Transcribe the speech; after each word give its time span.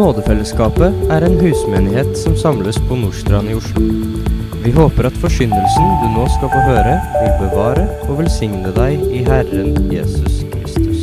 Nådefellesskapet 0.00 0.94
er 1.12 1.24
en 1.26 1.34
husmenighet 1.40 2.14
som 2.16 2.32
samles 2.36 2.78
på 2.88 2.96
Nordstrand 2.96 3.50
i 3.52 3.54
Oslo. 3.58 3.82
Vi 4.64 4.70
håper 4.72 5.10
at 5.10 5.16
forkynnelsen 5.20 5.88
du 6.00 6.06
nå 6.14 6.22
skal 6.36 6.48
få 6.54 6.60
høre, 6.70 6.94
vil 7.18 7.34
bevare 7.42 7.82
og 8.06 8.14
velsigne 8.22 8.70
deg 8.72 9.02
i 9.12 9.20
Herren 9.26 9.74
Jesus 9.92 10.38
Kristus. 10.54 11.02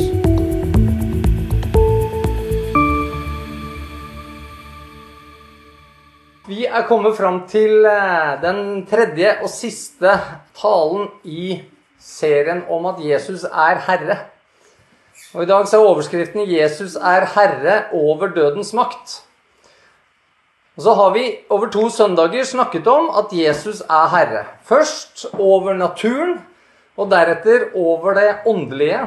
Vi 6.48 6.66
er 6.66 6.88
kommet 6.90 7.14
fram 7.20 7.44
til 7.52 7.86
eh, 7.86 8.32
den 8.42 8.82
tredje 8.90 9.36
og 9.44 9.52
siste 9.52 10.16
talen 10.58 11.06
i 11.22 11.60
serien 12.02 12.64
om 12.66 12.90
at 12.90 12.98
Jesus 13.06 13.46
er 13.46 13.78
Herre. 13.86 14.18
Og 15.34 15.42
I 15.42 15.46
dag 15.46 15.66
så 15.68 15.76
er 15.76 15.88
overskriften 15.88 16.46
'Jesus 16.48 16.94
er 16.96 17.26
Herre 17.34 17.82
over 17.92 18.26
dødens 18.26 18.74
makt'. 18.74 19.22
Og 20.76 20.82
Så 20.82 20.94
har 20.94 21.10
vi 21.10 21.36
over 21.50 21.66
to 21.66 21.88
søndager 21.90 22.44
snakket 22.44 22.86
om 22.86 23.10
at 23.10 23.32
Jesus 23.32 23.80
er 23.80 24.08
Herre. 24.08 24.44
Først 24.64 25.26
over 25.38 25.72
naturen, 25.72 26.38
og 26.96 27.10
deretter 27.10 27.68
over 27.74 28.14
det 28.14 28.36
åndelige. 28.46 29.00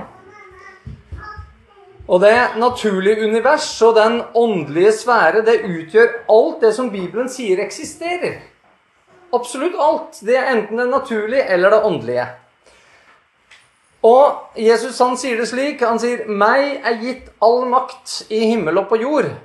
Og 2.08 2.22
det 2.22 2.38
naturlige 2.58 3.24
univers 3.28 3.82
og 3.82 3.96
den 3.96 4.22
åndelige 4.36 4.92
sfære, 4.92 5.46
det 5.46 5.62
utgjør 5.64 6.08
alt 6.30 6.62
det 6.62 6.74
som 6.76 6.92
Bibelen 6.92 7.30
sier 7.30 7.64
eksisterer. 7.64 8.40
Absolutt 9.34 9.76
alt. 9.80 10.20
Det 10.22 10.38
er 10.38 10.52
enten 10.52 10.80
det 10.80 10.90
naturlige 10.90 11.46
eller 11.50 11.70
det 11.70 11.84
åndelige. 11.84 12.28
Og 14.02 14.58
Jesus 14.58 14.98
han 15.00 15.18
sier 15.20 15.38
det 15.38 15.48
slik. 15.52 15.82
Han 15.86 16.00
sier, 16.02 16.26
'Meg 16.26 16.82
er 16.82 17.02
gitt 17.02 17.30
all 17.42 17.66
makt 17.70 18.32
i 18.34 18.46
himmel 18.50 18.82
og 18.82 18.90
på 18.90 18.98
jord'. 18.98 19.36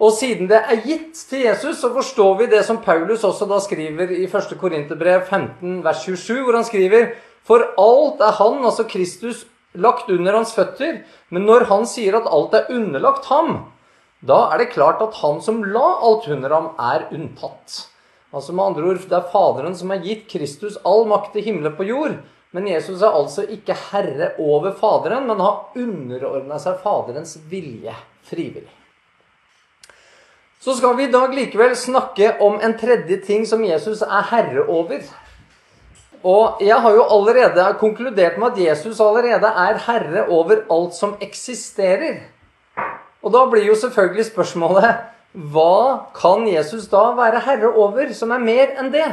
Og 0.00 0.12
siden 0.12 0.48
det 0.50 0.58
er 0.58 0.82
gitt 0.84 1.14
til 1.14 1.44
Jesus, 1.46 1.78
så 1.80 1.88
forstår 1.94 2.38
vi 2.38 2.46
det 2.50 2.64
som 2.66 2.82
Paulus 2.82 3.24
også 3.24 3.46
da 3.48 3.60
skriver 3.62 4.10
i 4.10 4.26
1. 4.26 4.58
Korinterbrev 4.60 5.22
15, 5.30 5.84
vers 5.84 6.02
27, 6.02 6.42
hvor 6.42 6.56
han 6.58 6.64
skriver 6.64 7.14
For 7.44 7.62
alt 7.78 8.20
er 8.20 8.32
han, 8.40 8.64
altså 8.64 8.84
Kristus, 8.84 9.46
lagt 9.74 10.10
under 10.10 10.32
hans 10.36 10.54
føtter. 10.54 11.04
Men 11.30 11.46
når 11.46 11.64
han 11.70 11.86
sier 11.86 12.16
at 12.18 12.28
alt 12.30 12.54
er 12.54 12.70
underlagt 12.74 13.26
ham, 13.26 13.70
da 14.20 14.50
er 14.52 14.58
det 14.58 14.72
klart 14.72 15.02
at 15.04 15.14
han 15.20 15.40
som 15.44 15.62
la 15.64 15.98
alt 16.02 16.28
under 16.28 16.52
ham, 16.52 16.70
er 16.78 17.08
unntatt. 17.12 17.88
Altså 18.34 18.52
med 18.52 18.64
andre 18.64 18.82
ord, 18.82 18.98
Det 19.08 19.12
er 19.12 19.30
Faderen 19.30 19.76
som 19.76 19.90
har 19.90 20.02
gitt 20.02 20.26
Kristus 20.28 20.76
all 20.84 21.06
makt 21.06 21.36
i 21.36 21.44
himmelen 21.44 21.76
på 21.76 21.84
jord. 21.84 22.16
Men 22.54 22.68
Jesus 22.70 23.02
er 23.02 23.10
altså 23.10 23.42
ikke 23.50 23.74
herre 23.90 24.30
over 24.38 24.76
Faderen, 24.78 25.26
men 25.26 25.42
har 25.42 25.74
underordna 25.74 26.60
seg 26.62 26.78
Faderens 26.84 27.34
vilje 27.50 27.94
frivillig. 28.28 28.70
Så 30.62 30.76
skal 30.78 30.94
vi 30.96 31.08
i 31.08 31.12
dag 31.12 31.34
likevel 31.34 31.74
snakke 31.76 32.36
om 32.40 32.60
en 32.62 32.76
tredje 32.78 33.18
ting 33.26 33.42
som 33.44 33.64
Jesus 33.66 34.04
er 34.06 34.30
herre 34.30 34.62
over. 34.70 35.02
Og 36.24 36.62
jeg 36.64 36.78
har 36.80 36.94
jo 36.96 37.02
allerede 37.18 37.66
konkludert 37.82 38.38
med 38.40 38.54
at 38.54 38.62
Jesus 38.62 39.02
allerede 39.02 39.50
er 39.50 39.82
herre 39.88 40.24
over 40.32 40.62
alt 40.72 40.94
som 40.96 41.18
eksisterer. 41.20 42.22
Og 43.20 43.34
da 43.34 43.44
blir 43.50 43.66
jo 43.66 43.76
selvfølgelig 43.76 44.30
spørsmålet 44.30 45.02
hva 45.34 46.06
kan 46.14 46.46
Jesus 46.46 46.86
da 46.88 47.10
være 47.18 47.42
herre 47.44 47.74
over 47.74 48.12
som 48.14 48.32
er 48.32 48.46
mer 48.46 48.76
enn 48.78 48.92
det? 48.94 49.10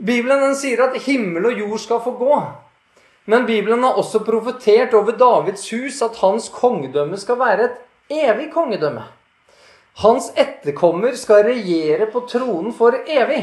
Bibelen 0.00 0.40
den 0.40 0.56
sier 0.56 0.80
at 0.86 0.96
himmel 1.04 1.50
og 1.50 1.58
jord 1.60 1.80
skal 1.82 2.00
få 2.04 2.14
gå. 2.16 2.40
Men 3.28 3.46
Bibelen 3.46 3.82
har 3.84 3.98
også 4.00 4.22
profetert 4.24 4.94
over 4.96 5.12
Davids 5.12 5.66
hus 5.70 6.00
at 6.02 6.16
hans 6.22 6.48
kongedømme 6.54 7.18
skal 7.20 7.38
være 7.38 7.66
et 7.68 7.80
evig 8.24 8.48
kongedømme. 8.54 9.04
Hans 10.00 10.30
etterkommer 10.40 11.12
skal 11.20 11.44
regjere 11.44 12.08
på 12.10 12.24
tronen 12.30 12.72
for 12.72 12.96
evig. 13.06 13.42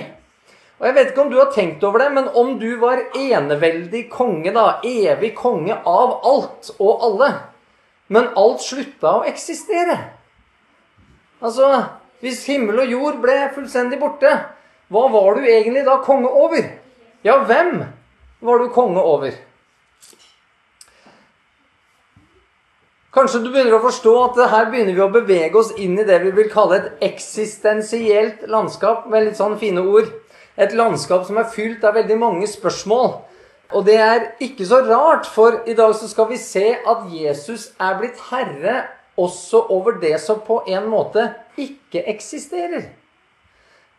Og 0.79 0.85
Jeg 0.85 0.95
vet 0.95 1.11
ikke 1.11 1.21
om 1.21 1.29
du 1.31 1.37
har 1.37 1.53
tenkt 1.53 1.83
over 1.83 2.01
det, 2.01 2.11
men 2.13 2.27
om 2.37 2.57
du 2.59 2.69
var 2.81 2.99
eneveldig 3.17 4.07
konge, 4.09 4.53
da, 4.53 4.79
evig 4.85 5.33
konge 5.37 5.73
av 5.73 6.19
alt 6.25 6.69
og 6.77 7.05
alle, 7.05 7.31
men 8.13 8.29
alt 8.37 8.61
slutta 8.63 9.19
å 9.19 9.25
eksistere 9.27 9.97
Altså, 11.37 11.67
hvis 12.23 12.47
himmel 12.49 12.79
og 12.81 12.89
jord 12.89 13.17
ble 13.21 13.35
fullstendig 13.53 13.99
borte, 14.01 14.31
hva 14.87 15.07
var 15.11 15.35
du 15.35 15.47
egentlig 15.47 15.83
da 15.85 15.97
konge 16.03 16.29
over? 16.31 16.63
Ja, 17.25 17.41
hvem 17.43 17.81
var 18.39 18.59
du 18.59 18.69
konge 18.71 19.01
over? 19.03 19.33
Kanskje 23.17 23.41
du 23.41 23.49
begynner 23.49 23.79
å 23.79 23.81
forstå 23.81 24.13
at 24.21 24.39
her 24.51 24.67
begynner 24.69 24.93
vi 24.93 25.01
å 25.01 25.09
bevege 25.11 25.57
oss 25.57 25.71
inn 25.81 25.97
i 25.97 26.05
det 26.05 26.19
vi 26.21 26.31
vil 26.37 26.51
kalle 26.51 26.77
et 26.77 27.05
eksistensielt 27.07 28.43
landskap, 28.51 29.07
med 29.09 29.25
litt 29.25 29.39
sånn 29.39 29.57
fine 29.57 29.81
ord. 29.81 30.11
Et 30.55 30.75
landskap 30.77 31.25
som 31.25 31.39
er 31.41 31.49
fylt 31.49 31.83
av 31.87 31.97
veldig 31.97 32.17
mange 32.21 32.47
spørsmål. 32.49 33.09
Og 33.73 33.87
det 33.89 33.97
er 33.99 34.27
ikke 34.43 34.67
så 34.69 34.83
rart, 34.85 35.25
for 35.27 35.63
i 35.67 35.75
dag 35.75 35.95
så 35.97 36.07
skal 36.07 36.29
vi 36.29 36.37
se 36.39 36.69
at 36.77 37.09
Jesus 37.11 37.71
er 37.81 37.97
blitt 37.99 38.21
herre 38.29 38.77
også 39.17 39.65
over 39.73 39.97
det 39.99 40.15
som 40.21 40.39
på 40.45 40.61
en 40.69 40.87
måte 40.91 41.25
ikke 41.57 42.05
eksisterer. 42.13 42.91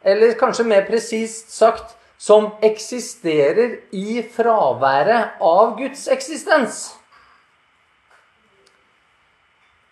Eller 0.03 0.32
kanskje 0.38 0.64
mer 0.64 0.86
presist 0.86 1.50
sagt 1.50 1.97
som 2.19 2.50
eksisterer 2.62 3.78
i 3.94 4.22
fraværet 4.34 5.38
av 5.41 5.76
Guds 5.78 6.09
eksistens. 6.10 6.81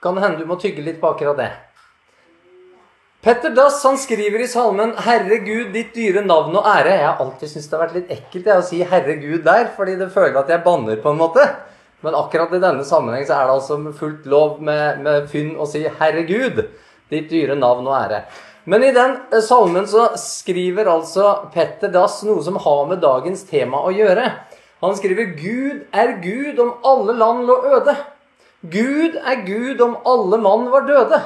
Kan 0.03 0.19
hende 0.19 0.43
du 0.43 0.47
må 0.47 0.59
tygge 0.61 0.85
litt 0.85 1.01
på 1.01 1.15
akkurat 1.15 1.39
det. 1.39 1.53
Petter 3.27 3.51
Dass 3.51 3.83
han 3.83 3.97
skriver 3.99 4.43
i 4.43 4.47
salmen 4.47 4.93
'Herre 4.95 5.39
Gud, 5.43 5.73
ditt 5.75 5.95
dyre 5.95 6.23
navn 6.23 6.55
og 6.57 6.67
ære'. 6.67 6.93
Jeg 6.95 7.07
har 7.07 7.23
alltid 7.23 7.51
syntes 7.51 7.71
det 7.71 7.79
har 7.79 7.87
vært 7.87 7.97
litt 7.97 8.13
ekkelt 8.15 8.47
jeg, 8.47 8.59
å 8.59 8.67
si 8.69 8.83
'Herre 8.85 9.17
Gud' 9.19 9.43
der, 9.43 9.65
fordi 9.77 9.97
det 9.99 10.13
føler 10.15 10.39
at 10.39 10.49
jeg 10.49 10.63
banner 10.63 11.01
på 11.03 11.11
en 11.11 11.19
måte. 11.19 11.47
Men 12.03 12.15
akkurat 12.15 12.55
i 12.55 12.61
denne 12.63 12.85
sammenheng 12.85 13.27
så 13.27 13.35
er 13.35 13.49
det 13.49 13.57
altså 13.57 13.81
fullt 13.99 14.27
lov 14.27 14.61
med, 14.63 15.01
med 15.03 15.27
fynn 15.31 15.57
å 15.59 15.67
si 15.67 15.83
'Herre 15.83 16.23
Gud, 16.23 16.69
ditt 17.11 17.31
dyre 17.31 17.57
navn 17.59 17.87
og 17.87 17.99
ære'. 17.99 18.23
Men 18.67 18.83
i 18.83 18.93
den 18.93 19.17
salmen 19.47 19.87
så 19.87 20.09
skriver 20.19 20.89
altså 20.91 21.27
Petter 21.55 21.93
Dass 21.95 22.19
noe 22.27 22.43
som 22.43 22.59
har 22.59 22.87
med 22.91 22.99
dagens 23.05 23.45
tema 23.47 23.85
å 23.87 23.93
gjøre. 23.95 24.27
Han 24.83 24.97
skriver 24.99 25.33
'Gud 25.39 25.87
er 25.95 26.17
Gud 26.23 26.59
om 26.61 26.75
alle 26.85 27.15
land 27.17 27.47
lå 27.47 27.57
øde'. 27.77 27.97
Gud 28.67 29.17
er 29.17 29.45
Gud 29.47 29.81
om 29.81 29.97
alle 30.05 30.39
mann 30.43 30.71
var 30.71 30.87
døde. 30.89 31.21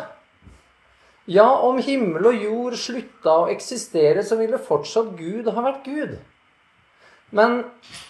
Ja, 1.27 1.47
om 1.47 1.79
himmel 1.79 2.27
og 2.27 2.43
jord 2.43 2.77
slutta 2.77 3.37
å 3.43 3.49
eksistere, 3.53 4.25
så 4.27 4.37
ville 4.37 4.59
fortsatt 4.59 5.15
Gud 5.17 5.49
ha 5.49 5.63
vært 5.63 5.85
Gud. 5.85 6.19
Men 7.31 7.63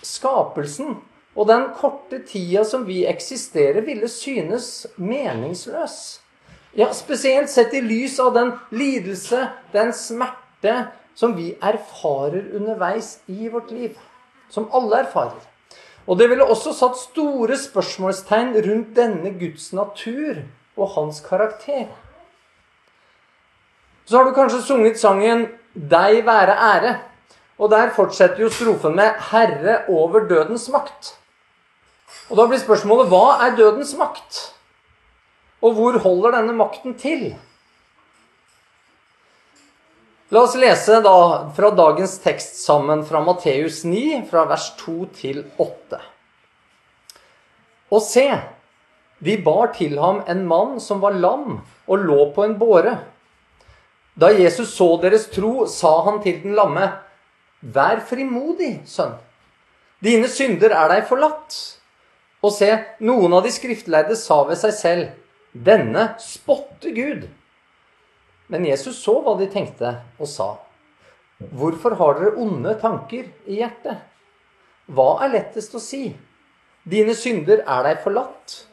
skapelsen 0.03 0.97
og 1.37 1.47
den 1.49 1.69
korte 1.77 2.23
tida 2.27 2.65
som 2.65 2.87
vi 2.89 3.05
eksisterer, 3.07 3.85
ville 3.87 4.09
synes 4.09 4.87
meningsløs. 4.97 6.19
Ja, 6.72 6.92
Spesielt 6.94 7.50
sett 7.50 7.75
i 7.75 7.81
lys 7.82 8.20
av 8.20 8.34
den 8.34 8.53
lidelse, 8.70 9.48
den 9.72 9.92
smerte, 9.92 10.91
som 11.14 11.34
vi 11.36 11.56
erfarer 11.60 12.54
underveis 12.54 13.19
i 13.26 13.48
vårt 13.48 13.70
liv. 13.75 13.98
Som 14.50 14.69
alle 14.72 15.03
erfarer. 15.04 15.41
Og 16.06 16.19
det 16.19 16.31
ville 16.31 16.47
også 16.47 16.72
satt 16.75 16.98
store 16.98 17.58
spørsmålstegn 17.58 18.54
rundt 18.66 18.94
denne 18.97 19.34
Guds 19.38 19.72
natur 19.72 20.41
og 20.76 20.94
hans 20.94 21.20
karakter. 21.26 21.91
Så 24.06 24.16
har 24.16 24.25
du 24.26 24.34
kanskje 24.34 24.62
sunget 24.62 24.98
sangen 24.98 25.48
'Deg 25.75 26.26
være 26.26 26.54
ære'. 26.54 26.98
Og 27.58 27.70
der 27.70 27.91
fortsetter 27.91 28.42
jo 28.42 28.48
strofen 28.48 28.97
med 28.97 29.10
'Herre 29.31 29.88
over 29.88 30.28
dødens 30.28 30.69
makt'. 30.69 31.14
Og 32.31 32.37
da 32.37 32.47
blir 32.47 32.58
spørsmålet 32.58 33.08
hva 33.08 33.47
er 33.47 33.56
dødens 33.56 33.94
makt? 33.98 34.59
Og 35.61 35.77
hvor 35.77 35.99
holder 36.01 36.39
denne 36.39 36.57
makten 36.57 36.97
til? 36.99 37.31
La 40.31 40.45
oss 40.47 40.55
lese 40.55 41.01
da 41.03 41.17
fra 41.57 41.73
dagens 41.75 42.15
tekst 42.23 42.61
sammen 42.62 43.03
fra 43.05 43.19
Matteus 43.27 43.83
9, 43.83 44.23
fra 44.31 44.45
vers 44.47 44.69
2 44.79 44.95
til 45.19 45.43
8. 45.59 45.99
Og 47.91 48.03
se, 48.07 48.29
de 49.19 49.35
bar 49.43 49.73
til 49.75 49.99
ham 49.99 50.23
en 50.31 50.45
mann 50.49 50.79
som 50.81 51.03
var 51.03 51.19
lam 51.19 51.59
og 51.91 52.05
lå 52.07 52.29
på 52.37 52.47
en 52.47 52.55
båre. 52.61 52.95
Da 54.15 54.31
Jesus 54.31 54.77
så 54.77 54.95
deres 55.03 55.27
tro, 55.35 55.67
sa 55.67 55.97
han 56.07 56.23
til 56.23 56.41
den 56.45 56.55
lamme, 56.55 56.93
Vær 57.61 57.99
frimodig, 58.09 58.79
sønn. 58.89 59.19
Dine 60.01 60.31
synder 60.33 60.73
er 60.73 60.89
deg 60.95 61.03
forlatt. 61.11 61.57
Og 62.41 62.55
se, 62.57 62.71
noen 63.05 63.35
av 63.37 63.45
de 63.45 63.53
skriftlærde 63.53 64.17
sa 64.17 64.39
ved 64.49 64.57
seg 64.62 64.73
selv, 64.79 65.11
Denne 65.52 66.14
spotter 66.23 66.91
Gud. 66.94 67.29
Men 68.50 68.67
Jesus 68.67 69.00
så 69.02 69.17
hva 69.23 69.37
de 69.38 69.49
tenkte, 69.50 69.97
og 70.19 70.29
sa, 70.31 70.50
Hvorfor 71.41 71.97
har 71.97 72.19
dere 72.19 72.37
onde 72.38 72.75
tanker 72.82 73.31
i 73.49 73.61
hjertet? 73.62 74.02
Hva 74.91 75.23
er 75.25 75.32
lettest 75.35 75.75
å 75.75 75.81
si? 75.82 76.11
Dine 76.85 77.14
synder 77.17 77.62
er 77.64 77.87
deg 77.87 78.02
forlatt. 78.05 78.64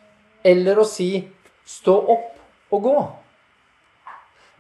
Eller 0.46 0.80
å 0.80 0.86
si, 0.88 1.28
Stå 1.68 1.94
opp 2.00 2.72
og 2.72 2.84
gå. 2.86 3.00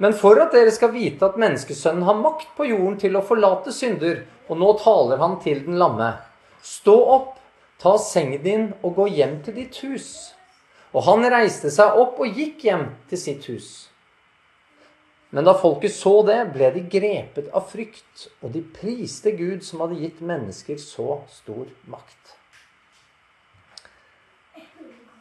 Men 0.04 0.12
for 0.14 0.38
at 0.44 0.52
dere 0.52 0.74
skal 0.76 0.92
vite 0.92 1.24
at 1.24 1.38
menneskesønnen 1.40 2.04
har 2.04 2.18
makt 2.20 2.50
på 2.58 2.68
jorden 2.68 2.98
til 3.00 3.16
å 3.16 3.24
forlate 3.24 3.72
synder, 3.72 4.26
og 4.52 4.60
nå 4.60 4.74
taler 4.82 5.22
han 5.24 5.38
til 5.40 5.64
den 5.64 5.80
lamme, 5.80 6.10
stå 6.60 6.98
opp, 7.14 7.38
ta 7.80 7.96
sengen 8.02 8.44
din 8.44 8.68
og 8.82 9.00
gå 9.00 9.08
hjem 9.16 9.40
til 9.46 9.56
ditt 9.62 9.80
hus. 9.86 10.10
Og 10.98 11.04
han 11.06 11.28
reiste 11.30 11.70
seg 11.70 12.00
opp 12.02 12.18
og 12.24 12.40
gikk 12.40 12.64
hjem 12.66 12.88
til 13.10 13.22
sitt 13.22 13.46
hus. 13.52 13.70
Men 15.30 15.46
da 15.46 15.54
folket 15.60 15.94
så 15.94 16.22
det, 16.26 16.40
ble 16.56 16.72
de 16.74 16.82
grepet 16.90 17.52
av 17.54 17.68
frykt, 17.70 18.30
og 18.42 18.56
de 18.56 18.64
priste 18.64 19.36
Gud 19.38 19.62
som 19.68 19.84
hadde 19.84 20.00
gitt 20.00 20.24
mennesker 20.26 20.80
så 20.82 21.20
stor 21.30 21.68
makt. 21.92 22.34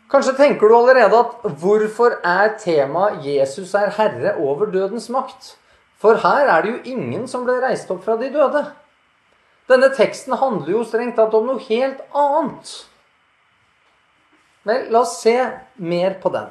Kanskje 0.06 0.36
tenker 0.38 0.70
du 0.70 0.76
allerede 0.78 1.18
at 1.18 1.46
hvorfor 1.60 2.20
er 2.22 2.54
temaet 2.62 3.24
'Jesus 3.26 3.74
er 3.74 3.90
herre 3.98 4.36
over 4.38 4.70
dødens 4.70 5.10
makt'? 5.10 5.56
For 5.98 6.14
her 6.14 6.46
er 6.46 6.62
det 6.62 6.70
jo 6.70 6.94
ingen 6.96 7.28
som 7.28 7.44
ble 7.44 7.58
reist 7.60 7.90
opp 7.90 8.04
fra 8.04 8.16
de 8.16 8.30
døde. 8.30 8.64
Denne 9.68 9.90
teksten 9.90 10.36
handler 10.38 10.70
jo 10.70 10.84
strengt 10.84 11.16
tatt 11.16 11.34
om 11.34 11.46
noe 11.46 11.58
helt 11.68 12.00
annet. 12.14 12.86
Vel, 14.66 14.88
la 14.90 15.04
oss 15.04 15.20
se 15.22 15.36
mer 15.76 16.16
på 16.22 16.32
den. 16.34 16.48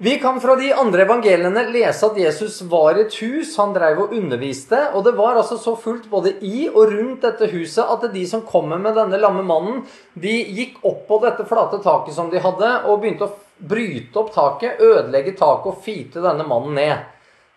Vi 0.00 0.18
kan 0.18 0.36
fra 0.40 0.54
de 0.56 0.68
andre 0.72 1.02
evangeliene 1.02 1.64
lese 1.72 2.06
at 2.06 2.18
Jesus 2.20 2.60
var 2.70 2.94
i 2.94 3.00
et 3.02 3.14
hus, 3.18 3.56
han 3.58 3.72
drev 3.74 4.04
og 4.04 4.12
underviste. 4.14 4.78
Og 4.94 5.02
det 5.02 5.16
var 5.18 5.40
altså 5.40 5.56
så 5.58 5.72
fullt 5.80 6.06
både 6.12 6.36
i 6.46 6.68
og 6.68 6.92
rundt 6.92 7.24
dette 7.26 7.48
huset 7.50 7.82
at 7.82 8.04
de 8.12 8.22
som 8.30 8.44
kommer 8.46 8.78
med 8.78 8.94
denne 8.94 9.18
lamme 9.18 9.42
mannen, 9.48 9.80
de 10.14 10.36
gikk 10.60 10.78
opp 10.86 11.00
på 11.08 11.18
dette 11.24 11.48
flate 11.50 11.80
taket 11.82 12.14
som 12.14 12.30
de 12.30 12.44
hadde, 12.44 12.70
og 12.86 13.00
begynte 13.02 13.26
å 13.26 13.34
bryte 13.58 14.22
opp 14.22 14.30
taket, 14.36 14.78
ødelegge 14.78 15.34
taket 15.40 15.72
og 15.72 15.82
fite 15.82 16.22
denne 16.22 16.46
mannen 16.46 16.78
ned. 16.78 17.02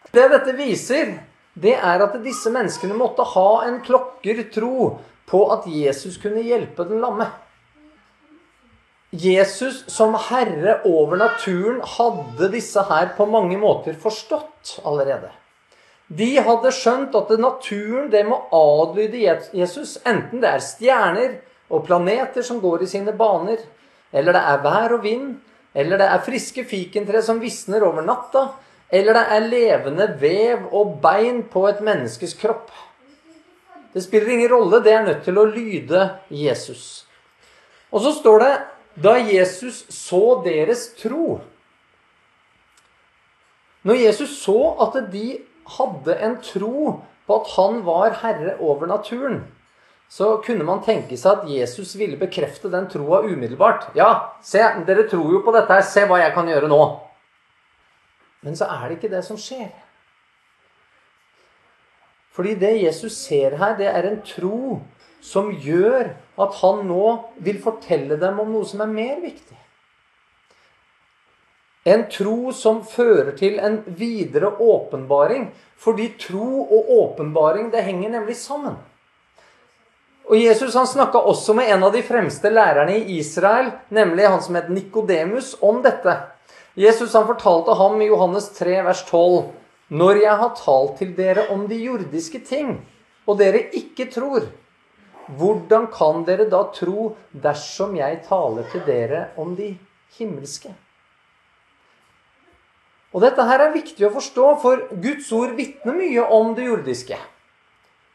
Det 0.09 0.25
dette 0.33 0.57
viser, 0.57 1.13
det 1.53 1.75
er 1.77 2.07
at 2.07 2.17
disse 2.25 2.49
menneskene 2.49 2.97
måtte 2.97 3.27
ha 3.35 3.49
en 3.67 3.83
klokker 3.85 4.47
tro 4.55 4.95
på 5.29 5.45
at 5.53 5.69
Jesus 5.69 6.17
kunne 6.17 6.41
hjelpe 6.41 6.89
den 6.89 7.05
lamme. 7.05 7.29
Jesus 9.11 9.83
som 9.91 10.15
herre 10.15 10.77
over 10.87 11.17
naturen 11.19 11.81
hadde 11.83 12.47
disse 12.53 12.79
her 12.87 13.09
på 13.17 13.25
mange 13.27 13.57
måter 13.59 13.97
forstått 13.99 14.77
allerede. 14.87 15.27
De 16.07 16.29
hadde 16.39 16.71
skjønt 16.75 17.15
at 17.19 17.33
naturen 17.39 18.07
det 18.11 18.23
må 18.27 18.37
adlyde 18.55 19.19
Jesus, 19.51 19.97
enten 20.07 20.39
det 20.39 20.53
er 20.53 20.63
stjerner 20.63 21.35
og 21.71 21.83
planeter 21.87 22.43
som 22.43 22.63
går 22.63 22.85
i 22.85 22.89
sine 22.91 23.11
baner, 23.11 23.59
eller 24.15 24.35
det 24.35 24.45
er 24.47 24.63
vær 24.63 24.95
og 24.95 25.03
vind, 25.03 25.35
eller 25.75 25.99
det 25.99 26.07
er 26.07 26.23
friske 26.23 26.63
fikentre 26.67 27.19
som 27.23 27.43
visner 27.43 27.83
over 27.83 28.07
natta, 28.07 28.47
eller 28.91 29.15
det 29.19 29.27
er 29.35 29.47
levende 29.51 30.07
vev 30.19 30.67
og 30.71 30.97
bein 31.03 31.45
på 31.51 31.67
et 31.67 31.83
menneskes 31.83 32.35
kropp. 32.39 32.71
Det 33.91 34.03
spiller 34.03 34.37
ingen 34.37 34.51
rolle, 34.51 34.79
det 34.83 34.95
er 34.95 35.07
nødt 35.07 35.23
til 35.27 35.39
å 35.39 35.47
lyde 35.51 36.09
Jesus. 36.31 37.05
Og 37.91 38.03
så 38.03 38.15
står 38.15 38.39
det 38.39 38.53
da 38.95 39.15
Jesus 39.23 39.85
så 39.89 40.41
deres 40.45 40.89
tro 40.99 41.39
Når 43.87 43.97
Jesus 43.97 44.35
så 44.43 44.57
at 44.83 44.97
de 45.13 45.39
hadde 45.77 46.17
en 46.21 46.35
tro 46.43 46.99
på 47.25 47.37
at 47.39 47.53
han 47.55 47.79
var 47.85 48.17
herre 48.21 48.57
over 48.59 48.85
naturen, 48.85 49.39
så 50.11 50.41
kunne 50.45 50.65
man 50.67 50.83
tenke 50.83 51.17
seg 51.17 51.39
at 51.39 51.47
Jesus 51.49 51.95
ville 51.97 52.19
bekrefte 52.19 52.69
den 52.69 52.89
troa 52.91 53.21
umiddelbart. 53.23 53.87
Ja, 53.95 54.35
se, 54.43 54.59
dere 54.85 55.07
tror 55.09 55.31
jo 55.31 55.39
på 55.45 55.53
dette 55.55 55.71
her. 55.71 55.85
Se 55.87 56.03
hva 56.05 56.19
jeg 56.19 56.33
kan 56.35 56.49
gjøre 56.51 56.69
nå. 56.69 56.81
Men 58.43 58.57
så 58.59 58.67
er 58.67 58.89
det 58.89 58.97
ikke 58.99 59.13
det 59.13 59.23
som 59.25 59.39
skjer. 59.39 59.71
Fordi 62.35 62.57
det 62.59 62.73
Jesus 62.83 63.15
ser 63.23 63.55
her, 63.59 63.77
det 63.79 63.87
er 63.87 64.09
en 64.09 64.19
tro 64.27 64.81
som 65.23 65.51
gjør 65.51 66.13
at 66.43 66.59
han 66.61 66.85
nå 66.87 67.07
vil 67.43 67.59
fortelle 67.63 68.17
dem 68.21 68.39
om 68.41 68.51
noe 68.53 68.67
som 68.67 68.83
er 68.83 68.91
mer 68.91 69.19
viktig. 69.23 69.57
En 71.83 72.03
tro 72.13 72.51
som 72.53 72.83
fører 72.85 73.33
til 73.37 73.57
en 73.59 73.79
videre 73.97 74.51
åpenbaring. 74.61 75.49
Fordi 75.81 76.11
tro 76.21 76.61
og 76.61 76.89
åpenbaring 76.93 77.71
det 77.73 77.81
henger 77.81 78.11
nemlig 78.13 78.35
sammen. 78.37 78.75
Og 80.29 80.37
Jesus 80.37 80.75
han 80.77 80.85
snakka 80.87 81.23
også 81.25 81.55
med 81.57 81.71
en 81.73 81.87
av 81.87 81.95
de 81.95 82.03
fremste 82.05 82.51
lærerne 82.53 82.99
i 82.99 83.17
Israel, 83.17 83.71
nemlig 83.89 84.29
han 84.29 84.43
som 84.45 84.55
het 84.59 84.69
Nikodemus, 84.69 85.55
om 85.59 85.81
dette. 85.81 86.13
Jesus 86.77 87.17
han 87.17 87.25
fortalte 87.27 87.73
ham 87.75 87.97
i 87.99 88.11
Johannes 88.11 88.51
3, 88.55 88.77
vers 88.85 89.01
12.: 89.09 89.49
Når 89.89 90.21
jeg 90.21 90.37
har 90.43 90.53
talt 90.55 90.97
til 91.01 91.15
dere 91.17 91.49
om 91.49 91.65
de 91.67 91.81
jordiske 91.81 92.39
ting, 92.45 92.77
og 93.25 93.41
dere 93.41 93.65
ikke 93.73 94.05
tror, 94.13 94.45
hvordan 95.37 95.87
kan 95.93 96.23
dere 96.27 96.47
da 96.51 96.63
tro 96.75 97.11
dersom 97.31 97.97
jeg 97.99 98.21
taler 98.27 98.67
til 98.71 98.85
dere 98.87 99.25
om 99.41 99.55
de 99.57 99.73
himmelske? 100.17 100.73
Og 103.11 103.23
dette 103.25 103.43
her 103.43 103.59
er 103.59 103.75
viktig 103.75 104.07
å 104.07 104.13
forstå, 104.13 104.47
for 104.63 104.87
Guds 105.03 105.27
ord 105.35 105.57
vitner 105.57 105.97
mye 105.97 106.23
om 106.31 106.53
det 106.55 106.69
jordiske. 106.69 107.17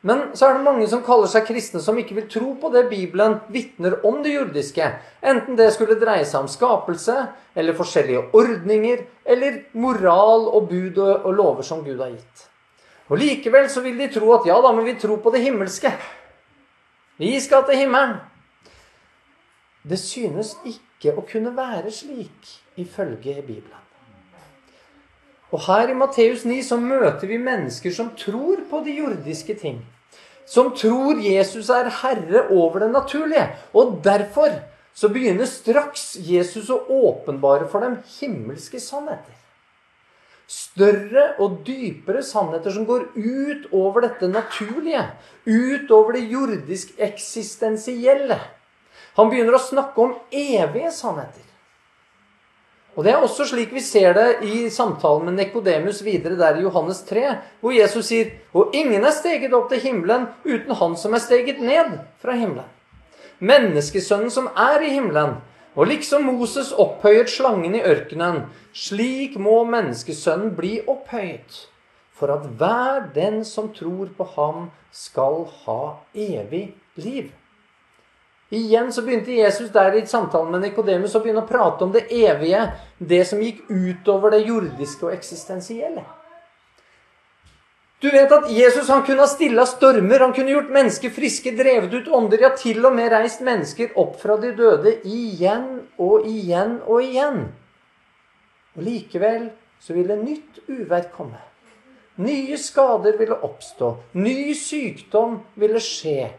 Men 0.07 0.31
så 0.39 0.47
er 0.47 0.57
det 0.57 0.65
mange 0.65 0.87
som 0.89 1.03
kaller 1.05 1.29
seg 1.29 1.49
kristne, 1.49 1.81
som 1.83 1.97
ikke 1.99 2.15
vil 2.17 2.29
tro 2.31 2.53
på 2.61 2.71
det 2.73 2.85
Bibelen 2.89 3.41
vitner 3.53 3.99
om 4.07 4.21
det 4.25 4.37
jordiske. 4.37 4.87
Enten 5.27 5.59
det 5.59 5.73
skulle 5.75 5.99
dreie 6.01 6.25
seg 6.29 6.45
om 6.45 6.51
skapelse, 6.51 7.17
eller 7.59 7.77
forskjellige 7.77 8.29
ordninger, 8.39 9.03
eller 9.27 9.65
moral 9.75 10.47
og 10.47 10.69
bud 10.71 11.01
og 11.03 11.33
lover 11.35 11.67
som 11.67 11.83
Gud 11.85 11.99
har 12.01 12.15
gitt. 12.15 12.47
Og 13.11 13.19
Likevel 13.21 13.69
så 13.71 13.83
vil 13.85 13.99
de 13.99 14.09
tro 14.15 14.31
at 14.35 14.47
ja 14.49 14.57
da, 14.63 14.73
men 14.75 14.87
vi 14.87 14.97
tror 15.01 15.19
på 15.23 15.33
det 15.35 15.43
himmelske. 15.45 15.93
Vi 17.17 17.41
skal 17.41 17.65
til 17.65 17.79
himmelen. 17.81 18.19
Det 19.89 19.99
synes 20.03 20.53
ikke 20.67 21.15
å 21.17 21.23
kunne 21.25 21.55
være 21.57 21.93
slik 21.95 22.51
ifølge 22.77 23.39
Bibelen. 23.47 23.83
Og 25.55 25.63
her 25.69 25.89
i 25.89 25.97
Matteus 25.97 26.45
9 26.45 26.59
så 26.67 26.77
møter 26.77 27.31
vi 27.31 27.39
mennesker 27.41 27.95
som 27.95 28.11
tror 28.19 28.67
på 28.71 28.83
de 28.85 28.99
jordiske 28.99 29.55
ting. 29.57 29.79
Som 30.47 30.75
tror 30.77 31.23
Jesus 31.23 31.71
er 31.73 31.89
herre 32.03 32.45
over 32.51 32.85
det 32.85 32.91
naturlige. 32.93 33.49
Og 33.73 34.01
derfor 34.05 34.59
så 34.95 35.09
begynner 35.09 35.49
straks 35.49 36.17
Jesus 36.21 36.69
å 36.69 36.83
åpenbare 37.01 37.71
for 37.71 37.87
dem 37.87 37.97
himmelske 38.19 38.83
sannheter 38.83 39.46
større 40.47 41.33
og 41.43 41.63
dypere 41.67 42.23
sannheter 42.23 42.71
som 42.75 42.87
går 42.87 43.09
ut 43.17 43.67
over 43.75 44.07
dette 44.07 44.29
naturlige, 44.31 45.03
ut 45.47 45.91
over 45.91 46.15
det 46.15 46.29
jordisk 46.31 46.95
eksistensielle. 47.03 48.39
Han 49.17 49.33
begynner 49.33 49.57
å 49.57 49.63
snakke 49.63 50.03
om 50.03 50.15
evige 50.31 50.93
sannheter. 50.95 51.43
Og 52.97 53.05
Det 53.05 53.13
er 53.13 53.21
også 53.21 53.45
slik 53.45 53.75
vi 53.77 53.83
ser 53.85 54.15
det 54.17 54.29
i 54.49 54.71
samtalen 54.73 55.27
med 55.29 55.37
Nekodemus 55.37 55.99
videre 56.05 56.39
der 56.39 56.57
i 56.57 56.63
Johannes 56.65 57.03
3, 57.05 57.27
hvor 57.61 57.75
Jesus 57.77 58.07
sier 58.09 58.31
Og 58.55 58.73
ingen 58.73 59.05
er 59.05 59.13
steget 59.13 59.53
opp 59.53 59.69
til 59.69 59.83
himmelen 59.83 60.31
uten 60.47 60.73
han 60.73 60.97
som 60.97 61.13
er 61.13 61.21
steget 61.21 61.61
ned 61.61 61.99
fra 62.23 62.33
himmelen. 62.33 62.65
Menneskesønnen 63.39 64.33
som 64.33 64.49
er 64.57 64.81
i 64.81 64.95
himmelen, 64.95 65.37
og 65.77 65.91
liksom 65.91 66.25
Moses 66.25 66.73
opphøyet 66.73 67.29
slangen 67.29 67.77
i 67.77 67.85
ørkenen, 67.85 68.47
slik 68.73 69.37
må 69.37 69.61
menneskesønnen 69.69 70.55
bli 70.57 70.79
opphøyet, 70.89 71.67
for 72.17 72.33
at 72.33 72.47
hver 72.57 73.11
den 73.15 73.43
som 73.45 73.69
tror 73.77 74.09
på 74.17 74.29
ham, 74.37 74.71
skal 74.97 75.43
ha 75.67 75.81
evig 76.17 76.71
liv. 76.97 77.29
Igjen 78.49 78.93
så 78.93 79.03
begynte 79.03 79.35
Jesus 79.35 79.73
der 79.75 79.99
i 79.99 80.07
samtalen 80.07 80.55
med 80.55 80.63
Nikodemus 80.65 81.17
å 81.19 81.21
begynne 81.21 81.43
å 81.43 81.49
prate 81.49 81.85
om 81.85 81.93
det 81.93 82.07
evige, 82.15 82.63
det 82.97 83.25
som 83.29 83.43
gikk 83.43 83.67
utover 83.69 84.33
det 84.33 84.47
jordiske 84.47 85.09
og 85.09 85.13
eksistensielle. 85.13 86.07
Du 88.01 88.11
vet 88.13 88.33
at 88.33 88.51
Jesus 88.53 88.89
han 88.93 89.03
kunne 89.07 89.25
ha 89.25 89.29
stilla 89.31 89.65
stormer, 89.67 90.21
han 90.21 90.35
kunne 90.37 90.53
gjort 90.53 90.73
mennesker 90.73 91.13
friske, 91.17 91.55
drevet 91.57 91.95
ut 91.97 92.11
ånder, 92.13 92.43
ja, 92.45 92.51
til 92.53 92.85
og 92.85 92.93
med 92.97 93.09
reist 93.15 93.41
mennesker 93.45 93.97
opp 93.97 94.19
fra 94.21 94.37
de 94.43 94.53
døde 94.57 94.99
igjen 95.09 95.69
og 95.97 96.27
igjen 96.29 96.77
og 96.85 97.01
igjen. 97.01 97.47
Og 98.77 98.85
likevel 98.85 99.49
så 99.81 99.97
ville 99.97 100.19
nytt 100.21 100.61
uvær 100.69 101.09
komme. 101.15 101.41
Nye 102.21 102.57
skader 102.61 103.17
ville 103.17 103.41
oppstå. 103.45 103.95
Ny 104.21 104.53
sykdom 104.57 105.41
ville 105.57 105.81
skje. 105.81 106.31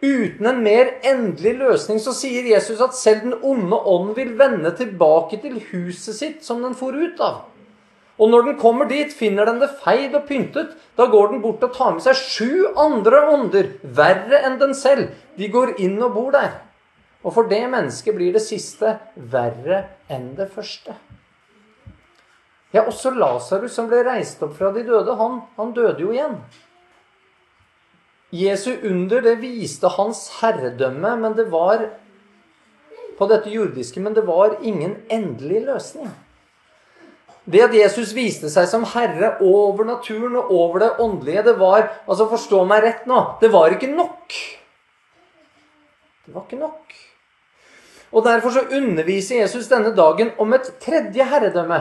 Uten 0.00 0.46
en 0.46 0.62
mer 0.64 0.94
endelig 1.04 1.56
løsning 1.58 1.98
så 2.00 2.14
sier 2.16 2.46
Jesus 2.54 2.80
at 2.80 2.94
selv 2.96 3.26
den 3.26 3.34
onde 3.42 3.76
ånd 3.76 4.14
vil 4.16 4.32
vende 4.38 4.70
tilbake 4.78 5.42
til 5.42 5.58
huset 5.72 6.16
sitt 6.16 6.46
som 6.46 6.62
den 6.64 6.78
for 6.78 6.94
ut 6.94 7.20
av. 7.20 7.49
Og 8.20 8.28
når 8.28 8.50
den 8.50 8.56
kommer 8.60 8.88
dit, 8.88 9.12
finner 9.16 9.48
den 9.48 9.62
det 9.62 9.70
feid 9.80 10.12
og 10.16 10.26
pyntet. 10.28 10.74
Da 10.98 11.06
går 11.08 11.32
den 11.32 11.42
bort 11.44 11.62
og 11.64 11.72
tar 11.72 11.94
med 11.96 12.04
seg 12.04 12.18
sju 12.20 12.66
andre 12.76 13.22
ånder, 13.32 13.70
verre 13.96 14.42
enn 14.44 14.58
den 14.60 14.74
selv. 14.76 15.14
De 15.40 15.48
går 15.48 15.78
inn 15.80 15.96
og 16.04 16.12
bor 16.18 16.34
der. 16.36 16.58
Og 17.24 17.32
for 17.36 17.48
det 17.48 17.62
mennesket 17.72 18.16
blir 18.16 18.34
det 18.36 18.44
siste 18.44 18.98
verre 19.32 19.86
enn 20.12 20.34
det 20.36 20.50
første. 20.52 20.96
Ja, 22.70 22.84
også 22.84 23.10
Lasarus, 23.16 23.72
som 23.74 23.88
ble 23.90 24.04
reist 24.06 24.42
opp 24.44 24.54
fra 24.58 24.70
de 24.74 24.84
døde, 24.86 25.16
han, 25.18 25.40
han 25.56 25.72
døde 25.74 26.04
jo 26.04 26.12
igjen. 26.14 26.36
Jesu 28.30 28.70
under, 28.86 29.24
det 29.24 29.40
viste 29.40 29.90
hans 29.96 30.26
herredømme, 30.38 31.16
men 31.18 31.34
det 31.34 31.48
var 31.50 31.88
på 33.18 33.26
dette 33.28 33.50
jordiske, 33.50 34.00
men 34.00 34.14
det 34.14 34.22
var 34.28 34.60
ingen 34.62 35.00
endelig 35.10 35.64
løsning. 35.66 36.12
Det 37.44 37.62
at 37.64 37.74
Jesus 37.74 38.12
viste 38.14 38.50
seg 38.52 38.66
som 38.68 38.84
herre 38.92 39.36
over 39.40 39.86
naturen 39.88 40.36
og 40.38 40.50
over 40.52 40.82
det 40.82 40.90
åndelige, 41.00 41.44
det 41.48 41.56
var 41.60 41.86
altså 42.06 42.28
Forstå 42.30 42.64
meg 42.68 42.84
rett 42.84 43.06
nå. 43.08 43.20
Det 43.40 43.50
var 43.52 43.72
ikke 43.74 43.90
nok. 43.92 44.36
Det 46.26 46.34
var 46.34 46.44
ikke 46.44 46.60
nok. 46.60 46.98
Og 48.10 48.26
Derfor 48.26 48.50
så 48.50 48.66
underviser 48.76 49.40
Jesus 49.40 49.70
denne 49.70 49.94
dagen 49.96 50.32
om 50.38 50.52
et 50.52 50.68
tredje 50.82 51.24
herredømme, 51.24 51.80